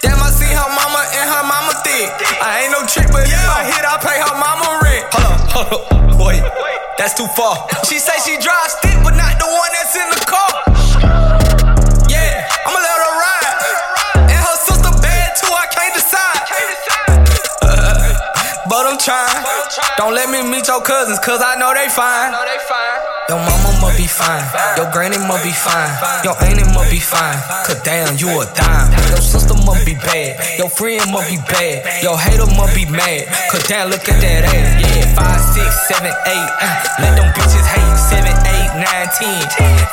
Damn, 0.00 0.16
I 0.16 0.32
see 0.32 0.48
her 0.48 0.70
mama 0.72 1.04
and 1.12 1.26
her 1.28 1.44
mama 1.44 1.76
thick. 1.84 2.08
I 2.40 2.64
ain't 2.64 2.72
no 2.72 2.80
trick, 2.88 3.12
but 3.12 3.28
if 3.28 3.36
I 3.36 3.68
hit, 3.68 3.84
I 3.84 4.00
pay 4.00 4.16
her 4.16 4.36
mama 4.40 4.80
rent. 4.80 5.04
Hold 5.12 5.28
up, 5.28 5.40
hold 5.52 5.68
up, 5.76 6.16
wait, 6.24 6.40
that's 6.96 7.12
too 7.12 7.28
far. 7.36 7.68
She 7.84 8.00
say 8.00 8.16
she 8.24 8.40
drives 8.40 8.80
stick, 8.80 8.96
but 9.04 9.12
not 9.12 9.36
the 9.36 9.44
one 9.44 9.70
that's 9.76 9.92
in 9.92 10.08
the 10.08 10.20
car. 10.24 10.59
trying. 19.04 19.44
Don't 19.96 20.14
let 20.14 20.28
me 20.28 20.42
meet 20.44 20.68
your 20.68 20.82
cousins, 20.82 21.18
cause 21.20 21.40
I 21.40 21.56
know 21.56 21.72
they 21.72 21.88
fine. 21.88 22.32
Your 23.28 23.38
mama 23.38 23.70
must 23.80 23.96
be 23.96 24.06
fine. 24.06 24.42
Your 24.76 24.90
granny 24.90 25.18
must 25.18 25.44
be 25.44 25.52
fine. 25.52 25.90
Your 26.24 26.34
auntie 26.42 26.66
must 26.74 26.90
be 26.90 26.98
fine. 26.98 27.38
Cause 27.64 27.80
damn, 27.82 28.18
you 28.18 28.28
a 28.28 28.44
dime. 28.52 28.90
Your 29.08 29.22
sister 29.22 29.54
must 29.54 29.86
be 29.86 29.94
bad. 29.94 30.58
Your 30.58 30.68
friend 30.68 31.00
must 31.12 31.30
be 31.30 31.38
bad. 31.48 32.02
Your 32.02 32.18
hater 32.18 32.50
must 32.58 32.74
be 32.74 32.84
mad. 32.90 33.30
Cause 33.48 33.64
damn, 33.70 33.88
look 33.88 34.04
at 34.08 34.18
that 34.20 34.50
ass. 34.50 34.82
Yeah, 34.82 35.14
five, 35.14 35.40
six, 35.54 35.70
seven, 35.86 36.10
eight. 36.26 36.50
Uh, 36.58 36.74
let 36.98 37.14
them 37.14 37.30
bitches 37.32 37.66
hate. 37.70 37.96
Seven, 38.10 38.34
eight, 38.50 38.70
nine, 38.82 39.08
ten. 39.14 39.40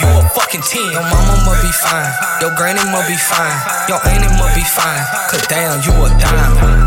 You 0.02 0.08
a 0.18 0.22
fucking 0.34 0.66
ten. 0.66 0.90
Your 0.92 1.06
mama 1.06 1.38
must 1.46 1.62
be 1.62 1.72
fine. 1.72 2.12
Your 2.42 2.52
granny 2.58 2.84
must 2.90 3.08
be 3.08 3.18
fine. 3.18 3.58
Your 3.88 4.02
auntie 4.02 4.34
must 4.36 4.56
be 4.58 4.66
fine. 4.66 5.04
Cause 5.30 5.46
damn, 5.46 5.78
you 5.86 5.94
a 5.94 6.10
dime. 6.18 6.87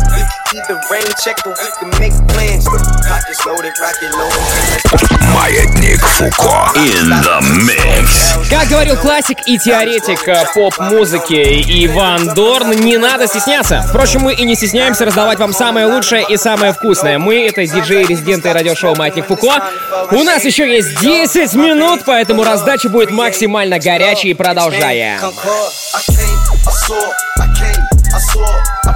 We 0.11 0.17
can 0.17 0.57
either 0.57 0.79
rain 0.91 1.07
check 1.23 1.37
or 1.45 1.53
we 1.53 1.69
can 1.79 1.89
make 1.99 2.13
plans. 2.27 2.65
Pockets 2.65 3.45
loaded, 3.45 3.73
rocket 3.79 4.11
loaded. 4.19 5.21
Маятник 5.33 6.01
Фуко 6.01 6.71
in 6.75 7.09
the 7.09 7.39
mix. 7.65 8.49
Как 8.49 8.67
говорил 8.67 8.97
классик 8.97 9.37
и 9.45 9.57
теоретик 9.57 10.27
э, 10.27 10.45
поп-музыки 10.53 11.85
Иван 11.85 12.33
Дорн, 12.33 12.71
не 12.71 12.97
надо 12.97 13.27
стесняться. 13.27 13.85
Впрочем, 13.87 14.21
мы 14.21 14.33
и 14.33 14.43
не 14.43 14.55
стесняемся 14.55 15.05
раздавать 15.05 15.39
вам 15.39 15.53
самое 15.53 15.85
лучшее 15.85 16.25
и 16.27 16.35
самое 16.37 16.73
вкусное. 16.73 17.17
Мы— 17.17 17.47
это 17.47 17.65
диджеи-резиденты 17.65 18.51
радиошоу 18.51 18.95
«Маятник 18.95 19.27
Фуко». 19.27 19.63
У 20.11 20.23
нас 20.23 20.43
еще 20.43 20.69
есть 20.69 20.99
10 20.99 21.53
минут, 21.53 22.01
поэтому 22.05 22.43
раздача 22.43 22.89
будет 22.89 23.11
максимально 23.11 23.79
горячей. 23.79 24.33
Продолжаем. 24.33 25.19
Concord, 25.21 25.71
I 25.93 26.01
came, 26.11 26.39
I 26.67 26.71
saw, 26.71 27.13
I 27.39 27.47
came, 27.55 27.87
I 28.13 28.19
saw, 28.19 28.63
I 28.85 28.93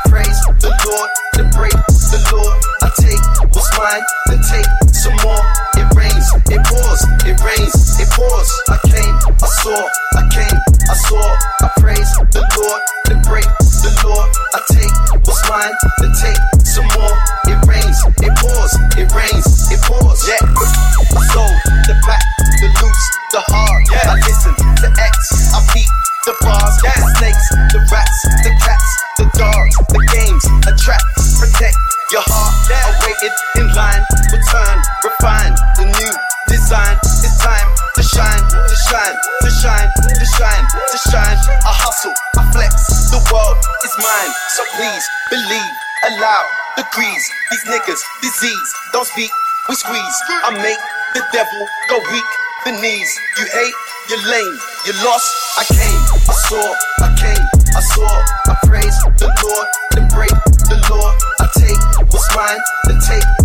line, 33.76 34.03
return, 34.32 34.78
refine 35.03 35.53
the 35.76 35.86
new 35.86 36.13
design. 36.47 36.95
It's 37.03 37.38
time 37.43 37.67
to 37.99 38.03
shine, 38.03 38.43
to 38.47 38.76
shine, 38.88 39.15
to 39.43 39.49
shine, 39.51 39.89
to 39.91 40.26
shine, 40.26 40.65
to 40.65 40.97
shine. 41.11 41.38
I 41.67 41.71
hustle, 41.76 42.15
I 42.39 42.47
flex, 42.55 43.11
the 43.11 43.19
world 43.32 43.57
is 43.84 43.93
mine. 43.99 44.32
So 44.55 44.63
please 44.80 45.03
believe, 45.30 45.73
allow 46.07 46.41
the 46.80 46.88
grease. 46.95 47.28
These 47.51 47.65
niggas, 47.67 48.01
disease, 48.23 48.69
don't 48.95 49.07
speak, 49.07 49.32
we 49.67 49.76
squeeze. 49.76 50.17
I 50.47 50.55
make 50.55 50.80
the 51.13 51.23
devil 51.36 51.61
go 51.91 51.99
weak. 52.11 52.30
The 52.65 52.71
knees, 52.82 53.11
you 53.38 53.45
hate, 53.45 53.78
you're 54.09 54.26
lame, 54.26 54.57
you're 54.88 54.97
lost. 55.05 55.30
I 55.59 55.63
came, 55.69 56.01
I 56.26 56.34
saw, 56.49 56.65
I 57.05 57.13
came, 57.13 57.45
I 57.78 57.82
saw, 57.93 58.09
I 58.49 58.57
praise 58.65 58.97
the 59.21 59.30
Lord, 59.30 59.67
then 59.93 60.07
break 60.09 60.34
the 60.65 60.82
law. 60.89 61.13
I 61.39 61.45
take 61.53 61.78
what's 62.09 62.26
mine, 62.36 62.57
then 62.89 62.97
take 63.05 63.45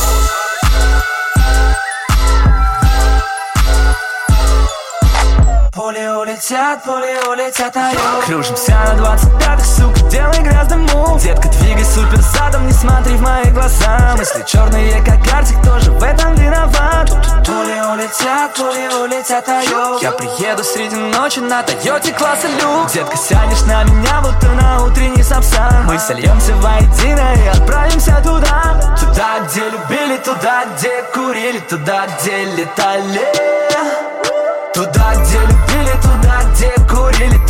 Пули 5.73 6.05
улетят, 6.05 6.83
пули 6.83 7.15
улетят, 7.29 7.77
алло 7.77 8.21
Кружимся 8.25 8.73
на 8.73 9.15
25-х, 9.15 9.63
сука, 9.63 10.09
делай 10.09 10.39
грязный 10.39 10.79
мув 10.79 11.21
Детка, 11.21 11.47
двигай 11.47 11.85
супер 11.85 12.19
задом, 12.19 12.67
не 12.67 12.73
смотри 12.73 13.15
в 13.15 13.21
мои 13.21 13.45
глаза. 13.51 14.13
Мысли 14.17 14.43
черные, 14.45 15.01
как 15.01 15.23
картик, 15.23 15.55
тоже 15.63 15.91
в 15.91 16.03
этом 16.03 16.35
виноват. 16.35 17.09
Пули 17.45 17.79
улетят, 17.89 18.53
пули 18.53 18.89
улетят, 19.01 19.47
алло 19.47 19.97
Я 20.01 20.11
приеду 20.11 20.61
среди 20.61 20.97
ночи 20.97 21.39
на 21.39 21.63
Тойоте 21.63 22.11
класса 22.11 22.47
люк 22.49 22.91
Детка, 22.91 23.15
сядешь 23.15 23.61
на 23.61 23.85
меня, 23.85 24.21
будто 24.21 24.49
на 24.49 24.83
утренний 24.83 25.23
сапсан. 25.23 25.85
Мы 25.85 25.97
сольемся 25.99 26.53
воедино 26.55 27.33
и 27.41 27.47
отправимся 27.47 28.21
туда. 28.21 28.97
Туда, 28.99 29.39
где 29.47 29.69
любили, 29.69 30.17
туда, 30.17 30.65
где 30.75 31.01
курили 31.13 31.59
Туда, 31.59 32.07
где 32.19 32.43
летали 32.43 33.51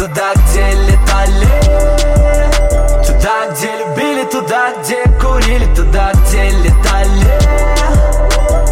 туда, 0.02 0.34
где 0.34 0.72
летали. 0.72 1.48
Туда, 3.06 3.52
где 3.52 3.70
любили, 3.78 4.24
туда, 4.32 4.74
где 4.82 5.04
курили, 5.22 5.76
туда, 5.76 6.12
где 6.14 6.50
летали. 6.50 7.28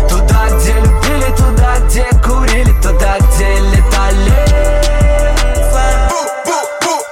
Туда, 0.10 0.48
где 0.58 0.74
любили, 0.74 1.30
туда, 1.38 1.78
где 1.86 2.06
курили, 2.24 2.82
туда, 2.82 3.18
где 3.20 3.60
летали. 3.60 4.34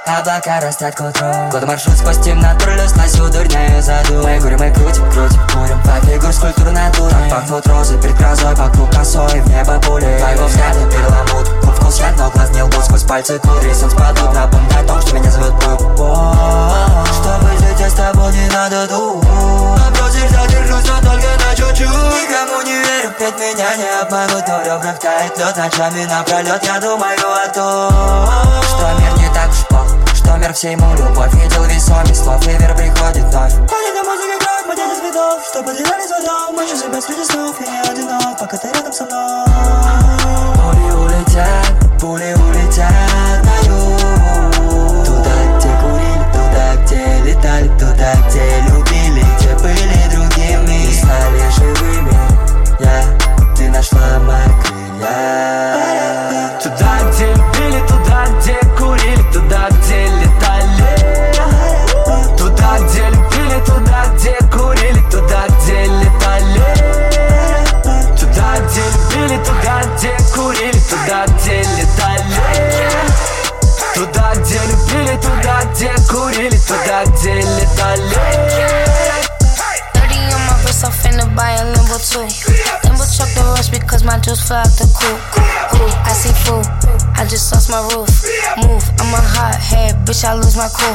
Облака 0.04 0.60
растят 0.62 0.96
к 0.96 1.00
утру. 1.00 1.28
Год 1.52 1.64
маршрут 1.68 1.96
сквозь 1.96 2.18
темноту 2.18 2.64
Сносю 2.88 3.30
дурняю 3.30 3.80
заду. 3.80 4.14
Мы 4.24 4.40
курим, 4.40 4.58
мы 4.58 4.72
крутим, 4.72 5.08
крутим, 5.12 5.40
курим. 5.52 5.80
По 5.82 6.04
фигур 6.04 6.32
скульптур 6.32 6.72
натурой 6.72 7.30
Пахнут 7.30 7.66
розы 7.68 8.00
перед 8.02 8.16
грозой 8.16 8.54
Вокруг 8.56 8.90
косой, 8.90 9.40
в 9.40 9.48
небо 9.48 9.80
пули. 9.80 10.18
Твоего 10.18 10.46
взгляда 10.46 10.90
перламут 10.90 11.68
Вкус 11.88 12.00
яд, 12.00 12.18
но 12.18 12.28
глаз 12.28 12.50
не 12.50 12.62
лгут 12.62 12.84
Сквозь 12.84 13.02
пальцы 13.02 13.38
кудри 13.38 13.72
сон 13.72 13.90
спадут 13.90 14.34
Напоминай 14.34 14.84
о 14.84 14.86
том, 14.86 15.00
что 15.00 15.14
меня 15.14 15.30
зовут 15.30 15.54
Брюк 15.54 15.80
Чтобы 15.80 17.48
жить 17.56 17.80
я 17.80 17.88
с 17.88 17.94
тобой 17.94 18.30
не 18.34 18.46
надо 18.50 18.86
тут 18.88 19.24
Напротив, 19.24 20.30
задержусь, 20.30 20.84
но 20.84 21.10
только 21.10 21.28
на 21.40 21.56
чуть-чуть. 21.56 21.88
Никому 21.88 22.60
не 22.60 22.76
верю, 22.76 23.10
ведь 23.18 23.38
меня 23.38 23.76
не 23.76 24.02
обманут. 24.02 24.46
Но 24.46 24.60
ребрах 24.60 24.98
тает 24.98 25.38
лед 25.38 25.56
Ночами 25.56 26.04
напролет 26.04 26.62
я 26.62 26.78
думаю 26.78 27.16
о 27.16 27.48
том 27.48 28.62
Что 28.64 29.00
мир 29.00 29.16
не 29.16 29.32
так 29.32 29.48
уж 29.48 29.66
плох. 29.68 29.88
Что 30.12 30.36
мир 30.36 30.52
всему 30.52 30.94
любовь. 30.94 31.32
Видел 31.32 31.64
весомый 31.64 32.14
слов, 32.14 32.46
и 32.46 32.50
вер 32.50 32.76
приходит 32.76 33.24
вновь. 33.24 33.54
На 33.54 34.04
музыка 34.04 34.36
играет, 34.36 34.66
мы 34.66 34.76
дети 34.76 35.00
цветов 35.00 35.40
Что 35.48 35.62
потеряли 35.62 36.06
звонок, 36.06 36.50
мы 36.54 36.66
же 36.66 36.74
без 36.88 37.04
среди 37.04 37.24
снов 37.24 37.56
Я 37.60 37.66
не 37.66 37.80
одинок, 37.80 38.38
пока 38.38 38.58
ты 38.58 38.68
рядом 38.68 38.92
со 38.92 39.06
мной. 39.06 39.46
Пули 40.54 40.92
улетят, 40.92 41.67
пули 41.98 42.34
улетят 42.34 43.44
на 43.44 43.56
юг 43.66 44.00
Туда, 45.04 45.36
где 45.58 45.70
курили, 45.80 46.26
туда, 46.32 46.66
где 46.84 47.02
летали 47.24 47.68
Туда, 47.78 48.14
где 48.28 48.44
любили, 48.68 49.24
где 49.38 49.54
были 49.56 49.98
другими 50.12 50.76
И 50.86 50.94
стали 50.94 51.50
живыми 51.56 52.16
Я, 52.80 52.96
ты 53.56 53.68
нашла 53.68 54.18
мои 54.20 54.48
крылья 54.62 56.47
limbo 81.98 82.04
too. 82.04 82.26
Limbo 82.86 83.04
truck 83.10 83.30
the 83.34 83.42
rush 83.54 83.68
because 83.68 84.04
my 84.04 84.18
juice 84.18 84.40
fly 84.46 84.60
out 84.60 84.70
the 84.78 84.86
coop. 84.94 85.18
Ooh, 85.78 85.90
I 86.06 86.12
see 86.14 86.32
food. 86.46 86.66
I 87.18 87.26
just 87.26 87.50
lost 87.52 87.70
my 87.70 87.82
roof. 87.90 88.08
Move, 88.62 88.84
I'm 89.02 89.14
a 89.14 89.20
hot 89.20 89.58
head, 89.58 90.06
bitch. 90.06 90.24
I 90.24 90.34
lose 90.34 90.56
my 90.56 90.68
cool. 90.70 90.94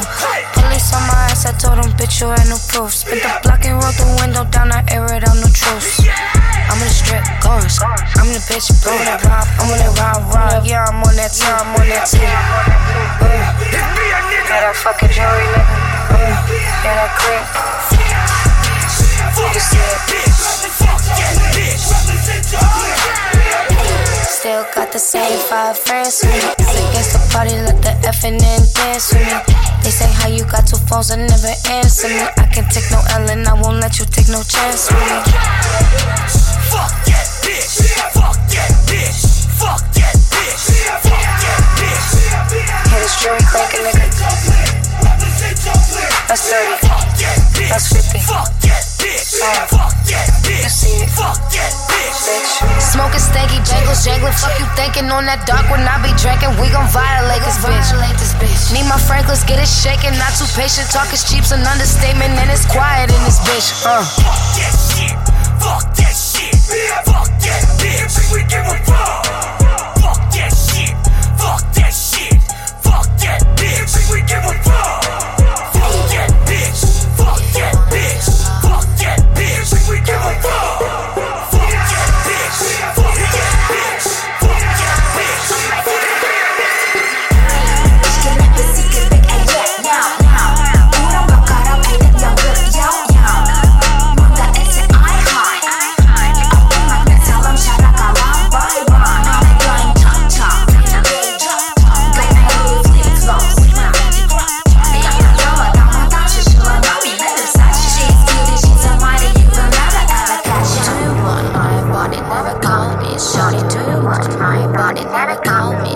Police 0.55 0.93
on 0.95 1.03
my 1.07 1.27
ass, 1.31 1.45
I 1.45 1.51
told 1.59 1.83
them, 1.83 1.91
bitch, 1.99 2.21
you 2.21 2.31
ain't 2.31 2.47
no 2.47 2.57
proof. 2.71 2.93
Spit 2.95 3.21
the 3.21 3.29
block 3.43 3.65
and 3.65 3.75
roll 3.75 3.91
the 3.91 4.07
window 4.23 4.43
down, 4.47 4.71
I 4.71 4.83
air 4.91 5.05
it 5.11 5.27
out, 5.27 5.35
no 5.35 5.47
truce. 5.51 5.99
I'm 6.71 6.79
in 6.79 6.87
the 6.87 6.95
strip, 6.95 7.23
going. 7.43 7.67
I'm 8.15 8.31
the 8.31 8.39
bitch, 8.47 8.71
bro. 8.81 8.95
That 9.03 9.19
rob, 9.27 9.47
I'm 9.59 9.71
on 9.71 9.77
that 9.79 9.91
rob, 9.99 10.23
rob. 10.31 10.65
Yeah, 10.65 10.87
I'm 10.87 11.03
on 11.03 11.15
that 11.19 11.35
too, 11.35 11.51
I'm 11.51 11.75
on 11.75 11.87
that. 11.91 12.07
Uh, 12.07 12.23
yeah, 13.27 14.71
that 14.71 14.75
fucking 14.79 15.11
jewelry, 15.11 15.47
nigga. 15.51 15.75
Uh, 16.07 16.31
yeah, 16.87 16.95
that 16.95 17.11
crib. 17.19 17.43
You 19.53 19.59
see 19.59 19.77
it. 19.77 20.62
Still 24.27 24.65
got 24.75 24.91
the 24.91 24.99
same 24.99 25.39
five 25.47 25.77
friends 25.77 26.21
with 26.21 26.33
me. 26.33 26.39
Against 26.91 27.13
the 27.13 27.19
party, 27.31 27.55
let 27.63 27.81
the 27.81 27.95
effing 28.07 28.41
and 28.41 28.73
dance 28.73 29.13
with 29.13 29.23
me. 29.23 29.39
They 29.83 29.89
say 29.89 30.11
how 30.19 30.27
you 30.27 30.43
got 30.45 30.67
two 30.67 30.77
phones 30.87 31.11
and 31.11 31.27
never 31.27 31.53
answer 31.69 32.07
me. 32.09 32.27
I 32.37 32.45
can 32.51 32.67
take 32.69 32.89
no 32.91 32.99
L 33.15 33.29
and 33.29 33.47
I 33.47 33.53
won't 33.53 33.79
let 33.79 33.99
you 33.99 34.05
take 34.05 34.27
no 34.27 34.43
chance 34.43 34.91
with 34.91 34.99
me. 34.99 35.19
Fuck 36.71 36.91
that 37.07 37.27
bitch. 37.39 37.87
Fuck 38.11 38.35
that 38.51 38.71
bitch. 38.87 39.47
Fuck 39.55 39.79
that 39.95 40.15
bitch. 40.27 40.75
Fuck 41.07 41.31
that 41.47 41.63
bitch. 41.79 42.13
Hit 42.91 42.99
a 42.99 43.07
string, 43.07 43.43
crack 43.47 43.73
a 43.73 43.77
nigga 43.79 44.92
that's 47.73 47.87
50. 47.89 48.19
Fuck 48.19 48.51
that 48.67 48.83
bitch. 48.99 49.39
Fuck 49.71 49.95
that 50.11 50.27
bitch. 50.43 50.63
You 50.63 50.69
see 50.69 50.97
it. 50.99 51.09
Fuck 51.15 51.39
that 51.55 51.71
bitch. 51.87 52.83
Smoking 52.83 53.23
stanky 53.23 53.59
jangles, 53.63 54.03
jangling. 54.03 54.35
Fuck 54.35 54.59
you 54.59 54.67
thinking 54.75 55.07
on 55.09 55.25
that 55.25 55.47
dark 55.47 55.63
when 55.71 55.81
I 55.87 55.97
be 56.03 56.11
drinking. 56.19 56.51
We 56.59 56.67
gon' 56.69 56.87
violate 56.91 57.41
this 57.47 57.57
bitch. 57.63 57.95
Violate 57.95 58.19
this 58.19 58.35
bitch. 58.35 58.75
Need 58.75 58.91
my 58.91 58.99
Franklins, 58.99 59.43
get 59.47 59.57
it 59.57 59.71
shaking. 59.71 60.13
Not 60.19 60.35
too 60.35 60.49
patient. 60.53 60.91
Talk 60.91 61.09
is 61.15 61.23
cheap's 61.23 61.55
an 61.55 61.63
understatement, 61.63 62.35
and 62.35 62.51
it's 62.51 62.67
quiet 62.67 63.07
in 63.07 63.21
this 63.23 63.39
bitch. 63.47 63.71
Uh. 63.87 64.03
Fuck 64.03 64.35
that 64.59 64.75
shit. 64.75 65.15
Fuck 65.63 65.85
that 65.95 66.15
shit. 66.15 66.55
Fuck 67.07 67.31
that 67.39 67.63
bitch. 67.79 68.19
We 68.35 68.43
give 68.51 68.67
a. 68.67 68.77
Fuck 68.83 69.62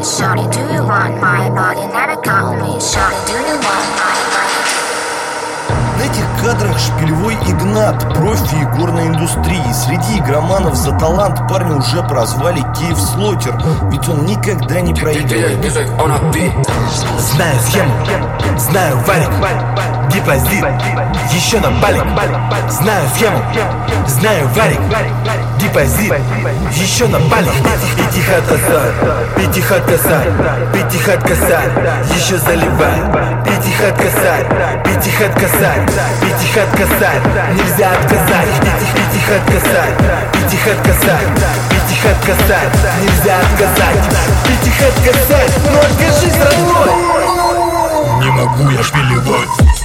me. 0.08 0.48
Do 0.52 0.62
you 0.74 0.84
want 0.84 1.20
my 1.20 1.50
body? 1.50 1.86
Never 1.92 2.16
call 2.22 2.56
me. 2.56 2.80
Shorty, 2.80 3.20
do 3.28 3.34
you 3.34 3.56
want 3.60 3.90
my 4.00 4.27
На 5.98 6.02
этих 6.04 6.26
кадрах 6.44 6.78
шпилевой 6.78 7.34
Игнат, 7.48 8.14
профи 8.14 8.56
игорной 8.56 9.08
индустрии. 9.08 9.74
Среди 9.74 10.20
игроманов 10.20 10.76
за 10.76 10.92
талант 10.98 11.48
парня 11.50 11.76
уже 11.76 12.04
прозвали 12.04 12.62
Киев 12.76 13.00
Слотер, 13.00 13.58
ведь 13.92 14.08
он 14.08 14.26
никогда 14.26 14.80
не 14.82 14.94
проигрывает. 14.94 15.60
Знаю 17.20 17.60
схему, 17.62 17.92
знаю 18.58 18.98
валик 19.08 19.30
Депозит, 20.12 20.66
еще 21.32 21.60
на 21.60 21.72
балик. 21.82 22.04
Знаю 22.70 23.10
схему, 23.16 23.40
знаю 24.08 24.48
валик 24.50 24.80
Депозит, 25.60 26.14
еще 26.72 27.08
на 27.08 27.20
балик. 27.20 27.52
Пятихат 27.98 28.44
косарь, 28.46 28.94
пятихат 29.36 29.84
косарь 29.86 30.32
Пятихат 30.74 31.24
косарь, 31.24 31.72
еще 32.16 32.38
заливай. 32.38 33.02
Пятихат 33.44 33.98
косарь, 33.98 34.84
пятихат 34.84 35.34
ведь 36.22 36.44
их 36.44 36.58
отказать. 36.58 37.22
Нельзя 37.54 37.92
отказать, 37.92 38.48
ведь 38.62 38.82
их, 38.84 38.94
ведь 38.96 39.16
их 39.16 39.30
отказать. 39.38 39.96
Ведь 40.34 40.54
их 40.54 40.68
отказать, 40.68 41.28
ведь 41.72 41.92
их 41.92 42.06
отказать. 42.06 42.74
Нельзя 43.02 43.40
отказать, 43.40 44.04
ведь 44.48 44.68
их 44.68 44.80
отказать. 44.82 45.52
Но 45.72 45.80
откажись, 45.80 46.38
родной. 46.38 46.90
Не 48.22 48.30
могу 48.32 48.70
я 48.70 48.84
шпилевать 48.84 49.77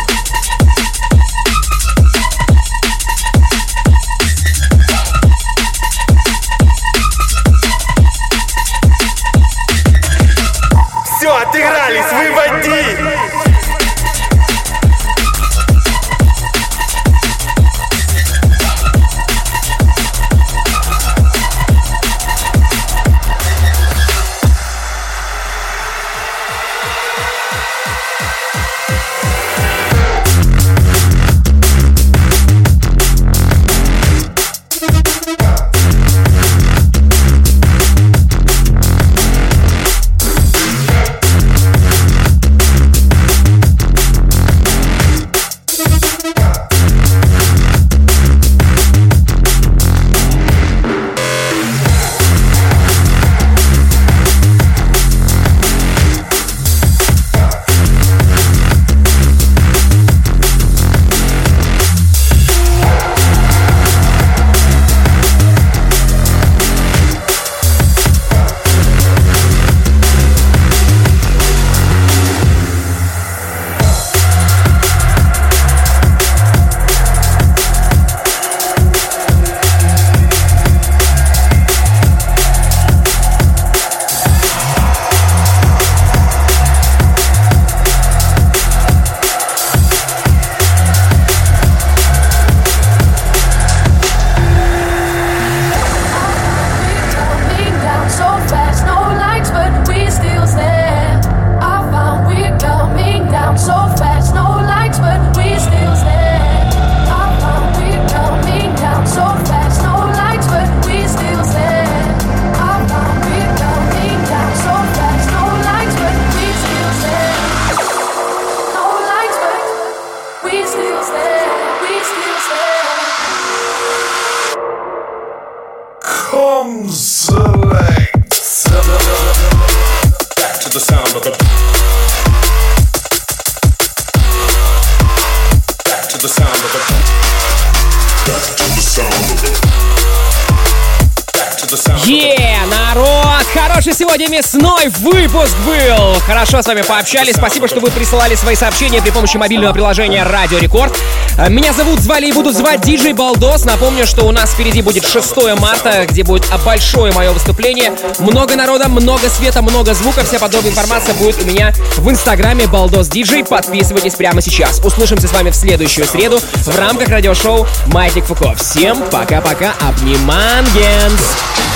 сегодня 144.22 144.38
мясной 144.38 144.88
выпуск 144.88 145.54
был! 145.66 146.14
Хорошо 146.26 146.62
с 146.62 146.66
вами 146.66 146.82
пообщались. 146.82 147.34
Спасибо, 147.34 147.66
что 147.66 147.80
вы 147.80 147.90
присылали 147.90 148.34
свои 148.34 148.54
сообщения 148.54 149.00
при 149.00 149.10
помощи 149.10 149.36
мобильного 149.36 149.72
приложения 149.72 150.22
Радио 150.22 150.58
Рекорд. 150.58 150.96
Э, 151.38 151.48
Меня 151.48 151.72
зовут, 151.72 152.00
звали 152.00 152.26
и 152.28 152.32
будут 152.32 152.54
звать 152.54 152.82
Диджей 152.82 153.14
Балдос. 153.14 153.64
Напомню, 153.64 154.06
что 154.06 154.24
у 154.24 154.32
нас 154.32 154.50
впереди 154.50 154.82
будет 154.82 155.06
6 155.06 155.58
марта, 155.58 156.06
где 156.06 156.22
будет 156.22 156.44
большое 156.64 157.12
мое 157.12 157.32
выступление. 157.32 157.94
Много 158.18 158.54
народа, 158.54 158.88
много 158.88 159.28
света, 159.28 159.62
много 159.62 159.94
звука. 159.94 160.24
Вся 160.24 160.38
подробная 160.38 160.70
информация 160.70 161.14
будет 161.14 161.42
у 161.42 161.44
меня 161.44 161.72
в 161.96 162.08
инстаграме 162.10 162.66
Балдос 162.66 163.08
Диджей. 163.08 163.44
Подписывайтесь 163.44 164.14
прямо 164.14 164.40
сейчас. 164.40 164.78
Услышимся 164.84 165.26
с 165.26 165.32
вами 165.32 165.50
в 165.50 165.56
следующую 165.56 166.06
среду 166.06 166.38
в 166.38 166.78
рамках 166.78 167.08
радиошоу 167.08 167.66
Маятник 167.86 168.26
Фуко. 168.26 168.54
Всем 168.56 169.02
пока-пока, 169.10 169.74
обнимангенс! 169.80 171.71